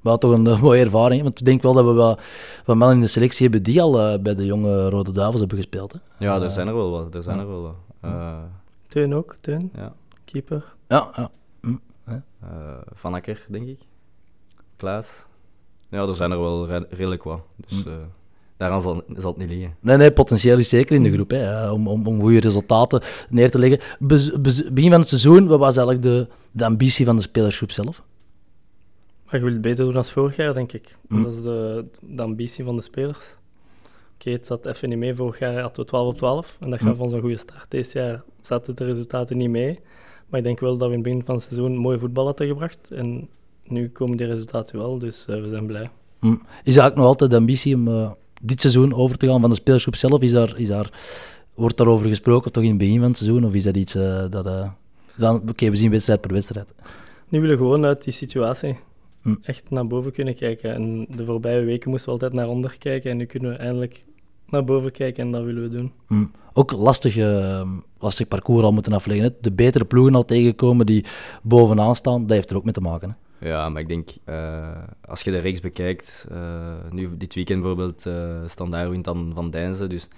maar 0.00 0.18
toch 0.18 0.32
een 0.32 0.60
mooie 0.60 0.82
ervaring, 0.82 1.22
want 1.22 1.38
ik 1.38 1.44
denk 1.44 1.62
wel 1.62 1.72
dat 1.72 1.84
we 1.84 1.92
wel 1.92 2.18
wat 2.64 2.76
mannen 2.76 2.96
in 2.96 3.02
de 3.02 3.08
selectie 3.08 3.42
hebben 3.42 3.62
die 3.62 3.82
al 3.82 4.12
uh, 4.12 4.18
bij 4.18 4.34
de 4.34 4.44
jonge 4.44 4.88
Rode 4.88 5.12
Duivels 5.12 5.40
hebben 5.40 5.58
gespeeld. 5.58 5.92
Hè? 5.92 5.98
Ja, 6.24 6.40
er 6.42 6.50
zijn 6.50 6.68
er 6.68 6.74
wel 6.74 6.90
wat. 6.90 7.14
Er 7.14 7.22
zijn 7.22 7.38
er 7.38 7.48
wel 7.48 7.62
wat. 7.62 8.10
Teun 8.86 9.14
ook, 9.14 9.36
Teun, 9.40 9.70
ja. 9.74 9.94
keeper. 10.24 10.64
Ja, 10.88 11.10
ja. 11.16 11.30
Hm. 11.60 11.74
Van 12.94 13.14
Akker, 13.14 13.46
denk 13.48 13.68
ik. 13.68 13.78
Klaas. 14.76 15.26
Ja, 15.88 16.06
er 16.06 16.16
zijn 16.16 16.30
er 16.30 16.40
wel 16.40 16.66
redelijk 16.90 17.22
wat. 17.22 17.40
Dus, 17.56 17.82
hm 17.82 17.90
daaraan 18.58 18.80
zal, 18.80 19.02
zal, 19.16 19.30
het 19.30 19.40
niet 19.40 19.48
liggen. 19.48 19.76
Nee, 19.80 19.96
nee, 19.96 20.12
potentieel 20.12 20.58
is 20.58 20.68
zeker 20.68 20.96
in 20.96 21.02
de 21.02 21.12
groep, 21.12 21.30
hè, 21.30 21.70
om, 21.70 21.88
om, 21.88 22.06
om 22.06 22.20
goede 22.20 22.40
resultaten 22.40 23.02
neer 23.28 23.50
te 23.50 23.58
leggen. 23.58 23.80
begin 24.72 24.90
van 24.90 25.00
het 25.00 25.08
seizoen, 25.08 25.46
wat 25.46 25.58
was 25.58 25.76
eigenlijk 25.76 26.06
de, 26.06 26.26
de 26.50 26.64
ambitie 26.64 27.04
van 27.04 27.16
de 27.16 27.22
spelersgroep 27.22 27.70
zelf? 27.70 28.02
Maar 29.30 29.40
je 29.40 29.46
wilt 29.46 29.60
beter 29.60 29.84
doen 29.84 29.96
als 29.96 30.12
vorig 30.12 30.36
jaar, 30.36 30.54
denk 30.54 30.72
ik. 30.72 30.96
Hm. 31.08 31.22
Dat 31.22 31.34
is 31.34 31.42
de, 31.42 31.84
de 32.00 32.22
ambitie 32.22 32.64
van 32.64 32.76
de 32.76 32.82
spelers. 32.82 33.36
Oké, 34.14 34.30
het 34.30 34.46
zat 34.46 34.66
even 34.66 34.88
niet 34.88 34.98
mee. 34.98 35.14
Vorig 35.14 35.38
jaar 35.38 35.60
hadden 35.60 35.80
we 35.80 35.84
12 35.84 36.08
op 36.08 36.16
12 36.16 36.56
en 36.60 36.70
dat 36.70 36.78
gaf 36.78 36.96
hm. 36.96 37.02
ons 37.02 37.12
een 37.12 37.20
goede 37.20 37.36
start. 37.36 37.70
Deze 37.70 37.98
jaar 37.98 38.22
zaten 38.42 38.76
de 38.76 38.84
resultaten 38.84 39.36
niet 39.36 39.50
mee. 39.50 39.80
Maar 40.28 40.38
ik 40.38 40.46
denk 40.46 40.60
wel 40.60 40.76
dat 40.76 40.88
we 40.88 40.94
in 40.94 41.00
het 41.00 41.02
begin 41.02 41.24
van 41.24 41.34
het 41.34 41.44
seizoen 41.44 41.76
mooi 41.76 41.98
voetbal 41.98 42.24
hadden 42.24 42.46
gebracht. 42.46 42.90
En 42.90 43.28
nu 43.62 43.88
komen 43.88 44.16
die 44.16 44.26
resultaten 44.26 44.78
wel, 44.78 44.98
dus 44.98 45.26
uh, 45.30 45.40
we 45.40 45.48
zijn 45.48 45.66
blij. 45.66 45.90
Hm. 46.20 46.36
Is 46.64 46.76
er 46.76 46.84
ook 46.84 46.94
nog 46.94 47.06
altijd 47.06 47.30
de 47.30 47.36
ambitie 47.36 47.74
om 47.74 47.88
uh, 47.88 48.10
dit 48.42 48.60
seizoen 48.60 48.94
over 48.94 49.16
te 49.16 49.26
gaan 49.26 49.40
van 49.40 49.50
de 49.50 49.56
spelersgroep 49.56 49.96
zelf? 49.96 50.22
Is 50.22 50.32
daar, 50.32 50.58
is 50.58 50.68
daar, 50.68 50.90
wordt 51.54 51.76
daarover 51.76 52.08
gesproken, 52.08 52.52
toch 52.52 52.62
in 52.62 52.68
het 52.68 52.78
begin 52.78 52.98
van 52.98 53.08
het 53.08 53.18
seizoen? 53.18 53.44
Of 53.44 53.54
is 53.54 53.64
dat 53.64 53.76
iets 53.76 53.96
uh, 53.96 54.24
dat... 54.30 54.70
dan, 55.16 55.42
Oké, 55.48 55.70
we 55.70 55.76
zien 55.76 55.90
wedstrijd 55.90 56.20
per 56.20 56.32
wedstrijd. 56.32 56.74
Nu 57.28 57.40
willen 57.40 57.56
we 57.56 57.62
gewoon 57.62 57.84
uit 57.84 58.04
die 58.04 58.12
situatie 58.12 58.76
hm. 59.22 59.34
echt 59.42 59.70
naar 59.70 59.86
boven 59.86 60.12
kunnen 60.12 60.34
kijken. 60.34 60.74
En 60.74 61.06
de 61.16 61.24
voorbije 61.24 61.64
weken 61.64 61.90
moesten 61.90 62.06
we 62.06 62.12
altijd 62.12 62.32
naar 62.32 62.48
onder 62.48 62.76
kijken. 62.78 63.10
En 63.10 63.16
nu 63.16 63.24
kunnen 63.24 63.50
we 63.50 63.56
eindelijk 63.56 63.98
naar 64.48 64.64
boven 64.64 64.92
kijken 64.92 65.24
en 65.24 65.30
dat 65.30 65.44
willen 65.44 65.62
we 65.62 65.68
doen. 65.68 65.92
Hm. 66.06 66.24
Ook 66.52 66.72
lastig, 66.72 67.16
uh, 67.16 67.70
lastig 67.98 68.28
parcours 68.28 68.62
al 68.62 68.72
moeten 68.72 68.92
afleggen. 68.92 69.34
De 69.40 69.52
betere 69.52 69.84
ploegen 69.84 70.14
al 70.14 70.24
tegenkomen 70.24 70.86
die 70.86 71.04
bovenaan 71.42 71.96
staan, 71.96 72.20
dat 72.20 72.36
heeft 72.36 72.50
er 72.50 72.56
ook 72.56 72.64
mee 72.64 72.72
te 72.72 72.80
maken. 72.80 73.08
Hè? 73.08 73.14
Ja, 73.40 73.68
maar 73.68 73.82
ik 73.82 73.88
denk, 73.88 74.08
uh, 74.28 74.68
als 75.04 75.22
je 75.22 75.30
de 75.30 75.38
reeks 75.38 75.60
bekijkt, 75.60 76.26
uh, 76.32 76.74
nu 76.90 77.16
dit 77.16 77.34
weekend 77.34 77.60
bijvoorbeeld, 77.60 78.06
uh, 78.06 78.14
Standaard 78.46 78.90
wint 78.90 79.04
dan 79.04 79.32
van 79.34 79.50
Deinzen, 79.50 79.88
dus 79.88 80.08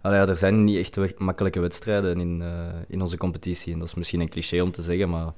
allee, 0.00 0.18
ja, 0.18 0.26
er 0.26 0.36
zijn 0.36 0.64
niet 0.64 0.96
echt 0.96 1.18
makkelijke 1.18 1.60
wedstrijden 1.60 2.20
in, 2.20 2.42
in 2.88 3.02
onze 3.02 3.16
competitie. 3.16 3.72
En 3.72 3.78
dat 3.78 3.88
is 3.88 3.94
misschien 3.94 4.20
een 4.20 4.28
cliché 4.28 4.60
om 4.60 4.70
te 4.70 4.82
zeggen, 4.82 5.10
maar 5.10 5.32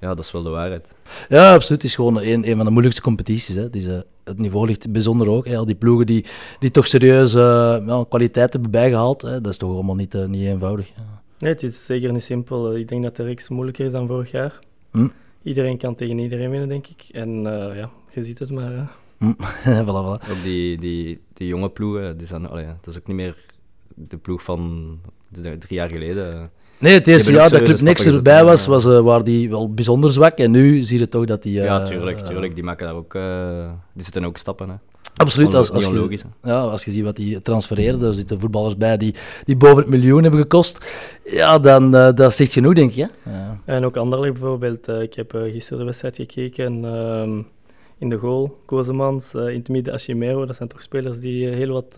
ja, 0.00 0.14
dat 0.14 0.24
is 0.24 0.32
wel 0.32 0.42
de 0.42 0.50
waarheid. 0.50 0.94
Ja, 1.28 1.54
absoluut. 1.54 1.82
Het 1.82 1.90
is 1.90 1.94
gewoon 1.94 2.20
een, 2.20 2.48
een 2.48 2.56
van 2.56 2.64
de 2.64 2.70
moeilijkste 2.70 3.02
competities. 3.02 3.54
Hè. 3.54 3.62
Het, 3.62 3.76
is, 3.76 3.86
uh, 3.86 3.98
het 4.24 4.38
niveau 4.38 4.66
ligt 4.66 4.92
bijzonder 4.92 5.26
hoog. 5.26 5.46
Al 5.46 5.66
die 5.66 5.74
ploegen 5.74 6.06
die, 6.06 6.24
die 6.58 6.70
toch 6.70 6.86
serieus 6.86 7.34
uh, 7.34 8.02
kwaliteit 8.08 8.52
hebben 8.52 8.70
bijgehaald, 8.70 9.22
hè. 9.22 9.40
dat 9.40 9.52
is 9.52 9.58
toch 9.58 9.72
allemaal 9.72 9.94
niet, 9.94 10.14
uh, 10.14 10.24
niet 10.24 10.46
eenvoudig. 10.46 10.88
Ja. 10.88 11.22
Nee, 11.38 11.52
het 11.52 11.62
is 11.62 11.84
zeker 11.84 12.12
niet 12.12 12.22
simpel. 12.22 12.76
Ik 12.76 12.88
denk 12.88 13.02
dat 13.02 13.16
de 13.16 13.22
reeks 13.22 13.48
moeilijker 13.48 13.84
is 13.84 13.92
dan 13.92 14.06
vorig 14.06 14.30
jaar. 14.30 14.58
Hm. 14.90 15.08
Iedereen 15.46 15.78
kan 15.78 15.94
tegen 15.94 16.18
iedereen 16.18 16.50
winnen, 16.50 16.68
denk 16.68 16.86
ik. 16.86 17.04
En 17.12 17.42
ja, 17.74 17.90
je 18.10 18.22
ziet 18.22 18.38
het 18.38 18.50
maar. 18.50 18.90
Hm. 19.18 19.32
voilà, 19.86 20.02
voilà. 20.04 20.30
Ook 20.30 20.42
die, 20.42 20.78
die, 20.78 21.20
die 21.32 21.46
jonge 21.46 21.70
ploegen, 21.70 22.16
die 22.16 22.26
zijn, 22.26 22.48
allee, 22.48 22.66
dat 22.66 22.94
is 22.94 22.98
ook 22.98 23.06
niet 23.06 23.16
meer 23.16 23.36
de 23.94 24.16
ploeg 24.16 24.42
van 24.42 25.00
drie 25.30 25.58
jaar 25.68 25.90
geleden. 25.90 26.50
Nee, 26.78 26.94
het 26.94 27.06
eerste 27.06 27.32
jaar 27.32 27.50
dat 27.50 27.62
Club 27.62 27.80
niks 27.80 28.06
erbij 28.06 28.44
was, 28.44 28.66
was 28.66 28.86
uh, 28.86 29.00
waar 29.00 29.24
die 29.24 29.50
wel 29.50 29.74
bijzonder 29.74 30.12
zwak. 30.12 30.38
En 30.38 30.50
nu 30.50 30.82
zie 30.82 30.98
je 30.98 31.08
toch 31.08 31.24
dat 31.24 31.42
die... 31.42 31.58
Uh, 31.58 31.64
ja, 31.64 31.82
tuurlijk, 31.82 32.18
tuurlijk. 32.18 32.54
Die 32.54 32.64
maken 32.64 32.86
daar 32.86 32.94
ook... 32.94 33.14
Uh, 33.14 33.70
die 33.92 34.04
zitten 34.04 34.24
ook 34.24 34.36
stappen, 34.36 34.68
hè. 34.68 34.74
Absoluut. 35.16 35.54
Als, 35.54 35.70
als, 35.70 35.84
je, 35.84 36.18
ja, 36.42 36.60
als 36.60 36.84
je 36.84 36.92
ziet 36.92 37.04
wat 37.04 37.16
die 37.16 37.42
transfereren, 37.42 38.02
er 38.02 38.14
zitten 38.14 38.40
voetballers 38.40 38.76
bij 38.76 38.96
die, 38.96 39.14
die 39.44 39.56
boven 39.56 39.76
het 39.76 39.86
miljoen 39.86 40.22
hebben 40.22 40.40
gekost. 40.40 40.86
Ja, 41.24 41.58
dan 41.58 41.94
uh, 41.94 42.08
dat 42.14 42.34
zegt 42.34 42.52
genoeg, 42.52 42.74
denk 42.74 42.90
je. 42.90 43.08
Ja. 43.24 43.58
En 43.64 43.84
ook 43.84 43.96
Anderlecht 43.96 44.32
bijvoorbeeld. 44.32 44.88
ik 44.88 45.14
heb 45.14 45.32
gisteren 45.32 45.78
de 45.78 45.84
wedstrijd 45.84 46.16
gekeken. 46.16 46.84
Ehm, 46.84 47.42
in 47.98 48.08
de 48.08 48.16
goal, 48.16 48.58
Kozemans, 48.66 49.34
in 49.34 49.40
het 49.40 49.68
midden. 49.68 50.46
Dat 50.46 50.56
zijn 50.56 50.68
toch 50.68 50.82
spelers 50.82 51.20
die 51.20 51.48
heel 51.48 51.72
wat 51.72 51.94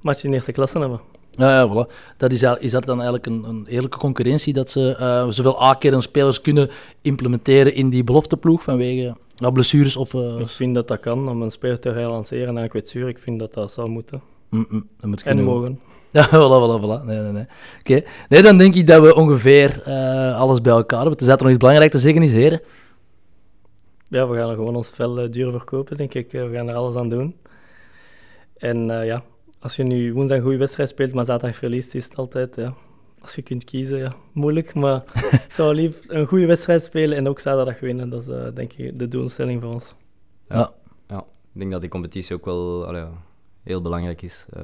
matchen 0.00 0.28
in 0.28 0.34
eerste 0.34 0.52
klasse 0.52 0.78
hebben. 0.78 1.00
Ja, 1.30 1.60
ja 1.60 1.68
voilà. 1.68 1.92
dat 2.16 2.32
is, 2.32 2.42
is 2.58 2.70
dat 2.70 2.84
dan 2.84 3.00
eigenlijk 3.00 3.26
een, 3.26 3.44
een 3.44 3.66
eerlijke 3.68 3.98
concurrentie 3.98 4.52
dat 4.52 4.70
ze 4.70 4.96
uh, 5.00 5.28
zoveel 5.28 5.62
A-kern 5.62 6.02
spelers 6.02 6.40
kunnen 6.40 6.70
implementeren 7.00 7.74
in 7.74 7.90
die 7.90 8.04
belofteploeg 8.04 8.62
vanwege 8.62 9.16
uh, 9.40 9.50
blessures? 9.52 9.96
Of, 9.96 10.14
uh... 10.14 10.38
Ik 10.38 10.48
vind 10.48 10.74
dat 10.74 10.88
dat 10.88 11.00
kan 11.00 11.28
om 11.28 11.42
een 11.42 11.50
speler 11.50 11.80
te 11.80 11.92
relanceren 11.92 12.54
na 12.54 12.62
een 12.62 12.68
kwetsuur. 12.68 13.08
Ik 13.08 13.18
vind 13.18 13.38
dat 13.38 13.54
dat 13.54 13.72
zou 13.72 13.88
moeten. 13.88 14.22
Mm 14.48 14.66
-mm, 14.68 14.88
dat 15.00 15.10
moet 15.10 15.22
en 15.22 15.42
mogen. 15.42 15.80
Ja, 16.12 16.26
voilà, 16.26 16.30
voilà, 16.30 16.80
voilà. 16.80 17.04
Nee, 17.04 17.18
nee, 17.20 17.32
nee. 17.32 17.46
Oké. 17.80 18.02
Nee, 18.28 18.42
dan 18.42 18.58
denk 18.58 18.74
ik 18.74 18.86
dat 18.86 19.02
we 19.02 19.14
ongeveer 19.14 19.82
uh, 19.86 20.38
alles 20.38 20.60
bij 20.60 20.72
elkaar 20.72 21.00
hebben. 21.00 21.16
Tenzij 21.16 21.36
er 21.36 21.42
nog 21.42 21.50
iets 21.50 21.60
belangrijk 21.60 21.90
te 21.90 21.98
zeggen 21.98 22.22
is, 22.22 22.30
heren. 22.30 22.60
Ja, 24.08 24.28
we 24.28 24.36
gaan 24.36 24.48
er 24.48 24.54
gewoon 24.54 24.76
ons 24.76 24.90
vel 24.90 25.30
duur 25.30 25.50
verkopen, 25.50 25.96
denk 25.96 26.14
ik. 26.14 26.32
we 26.32 26.50
gaan 26.52 26.68
er 26.68 26.74
alles 26.74 26.94
aan 26.94 27.08
doen. 27.08 27.36
En 28.56 28.86
ja, 28.86 29.22
als 29.60 29.76
je 29.76 29.82
nu 29.82 30.12
woensdag 30.12 30.36
een 30.36 30.42
goede 30.42 30.58
wedstrijd 30.58 30.88
speelt, 30.88 31.12
maar 31.12 31.24
zaterdag 31.24 31.56
verliest, 31.56 31.94
is 31.94 32.04
het 32.04 32.16
altijd, 32.16 32.56
ja, 32.56 32.74
als 33.20 33.34
je 33.34 33.42
kunt 33.42 33.64
kiezen, 33.64 33.98
ja, 33.98 34.14
moeilijk. 34.32 34.74
Maar 34.74 35.02
ik 35.46 35.52
zou 35.52 35.74
lief 35.74 35.96
een 36.06 36.26
goede 36.26 36.46
wedstrijd 36.46 36.82
spelen 36.82 37.16
en 37.16 37.28
ook 37.28 37.40
zaterdag 37.40 37.80
winnen. 37.80 38.10
Dat 38.10 38.20
is 38.20 38.28
uh, 38.28 38.46
denk 38.54 38.72
ik 38.72 38.98
de 38.98 39.08
doelstelling 39.08 39.62
voor 39.62 39.72
ons. 39.72 39.94
Ja. 40.48 40.72
ja, 41.08 41.18
ik 41.52 41.58
denk 41.58 41.70
dat 41.70 41.80
die 41.80 41.90
competitie 41.90 42.36
ook 42.36 42.44
wel 42.44 42.86
allee, 42.86 43.04
heel 43.62 43.82
belangrijk 43.82 44.22
is. 44.22 44.46
Uh, 44.56 44.62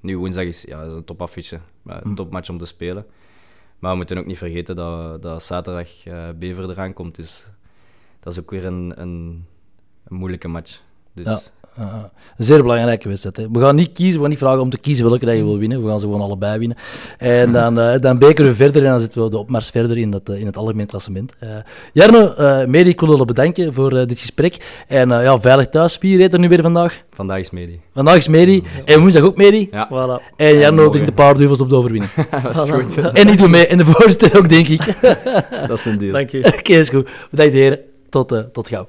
nu 0.00 0.18
woensdag 0.18 0.44
is, 0.44 0.62
ja, 0.62 0.82
is 0.82 0.92
een 0.92 1.04
topaffiche, 1.04 1.60
een 1.84 2.00
hm. 2.02 2.14
topmatch 2.14 2.50
om 2.50 2.58
te 2.58 2.66
spelen. 2.66 3.06
Maar 3.78 3.90
we 3.90 3.96
moeten 3.96 4.18
ook 4.18 4.26
niet 4.26 4.38
vergeten 4.38 4.76
dat, 4.76 5.22
dat 5.22 5.42
zaterdag 5.42 6.06
uh, 6.06 6.28
Bever 6.36 6.70
eraan 6.70 6.92
komt. 6.92 7.14
Dus 7.14 7.46
dat 8.20 8.32
is 8.32 8.38
ook 8.38 8.50
weer 8.50 8.64
een, 8.64 8.92
een, 9.00 9.46
een 10.04 10.16
moeilijke 10.16 10.48
match. 10.48 10.80
Dus 11.12 11.24
ja 11.26 11.40
een 11.76 12.44
zeer 12.44 12.62
belangrijke 12.62 13.08
wedstrijd. 13.08 13.36
Hè. 13.36 13.46
We 13.52 13.60
gaan 13.60 13.74
niet 13.74 13.92
kiezen, 13.92 14.14
we 14.14 14.20
gaan 14.20 14.28
niet 14.28 14.38
vragen 14.38 14.60
om 14.60 14.70
te 14.70 14.78
kiezen 14.78 15.08
welke 15.08 15.24
dat 15.24 15.36
je 15.36 15.44
wil 15.44 15.58
winnen. 15.58 15.82
We 15.82 15.88
gaan 15.88 16.00
ze 16.00 16.06
gewoon 16.06 16.20
allebei 16.20 16.58
winnen. 16.58 16.76
En 17.18 17.52
dan, 17.52 17.78
uh, 17.78 18.00
dan 18.00 18.18
bekeren 18.18 18.50
we 18.50 18.56
verder 18.56 18.84
en 18.84 18.90
dan 18.90 19.00
zitten 19.00 19.22
we 19.22 19.30
de 19.30 19.38
opmars 19.38 19.70
verder 19.70 19.98
in, 19.98 20.10
dat, 20.10 20.28
uh, 20.30 20.40
in 20.40 20.46
het 20.46 20.56
algemeen 20.56 20.86
klassement. 20.86 21.34
Uh, 21.42 21.50
Jarno, 21.92 22.34
uh, 22.38 22.64
Medi, 22.64 22.88
ik 22.88 23.00
wil 23.00 23.24
bedanken 23.24 23.72
voor 23.72 24.06
dit 24.06 24.18
gesprek. 24.18 24.84
En 24.88 25.08
ja, 25.08 25.40
veilig 25.40 25.68
thuis. 25.68 25.98
Wie 25.98 26.16
reed 26.16 26.32
er 26.32 26.38
nu 26.38 26.48
weer 26.48 26.62
vandaag? 26.62 27.02
Vandaag 27.10 27.38
is 27.38 27.50
Medi. 27.50 27.80
Vandaag 27.94 28.16
is 28.16 28.28
Medi. 28.28 28.62
En 28.84 29.00
woensdag 29.00 29.22
ook 29.22 29.36
Medi. 29.36 29.68
Ja. 29.70 29.88
Voilà. 29.88 30.34
En 30.36 30.58
Jarno 30.58 30.88
drinkt 30.90 31.08
een 31.08 31.14
paar 31.14 31.34
duvels 31.34 31.60
op 31.60 31.68
de 31.68 31.74
overwinning. 31.74 32.12
dat 32.52 32.66
is 32.66 32.70
goed. 32.70 33.12
en 33.12 33.28
ik 33.28 33.38
doe 33.38 33.48
mee. 33.48 33.66
En 33.66 33.78
de 33.78 33.84
voorzitter 33.84 34.38
ook, 34.38 34.48
denk 34.48 34.68
ik. 34.68 34.84
dat 35.68 35.78
is 35.78 35.84
een 35.84 35.98
deal. 35.98 36.12
Dank 36.12 36.30
je. 36.30 36.38
Oké, 36.46 36.58
okay, 36.58 36.80
is 36.80 36.88
goed. 36.88 37.08
Bedankt 37.30 37.52
heren. 37.52 37.78
Tot, 38.08 38.44
tot 38.52 38.68
gauw. 38.68 38.88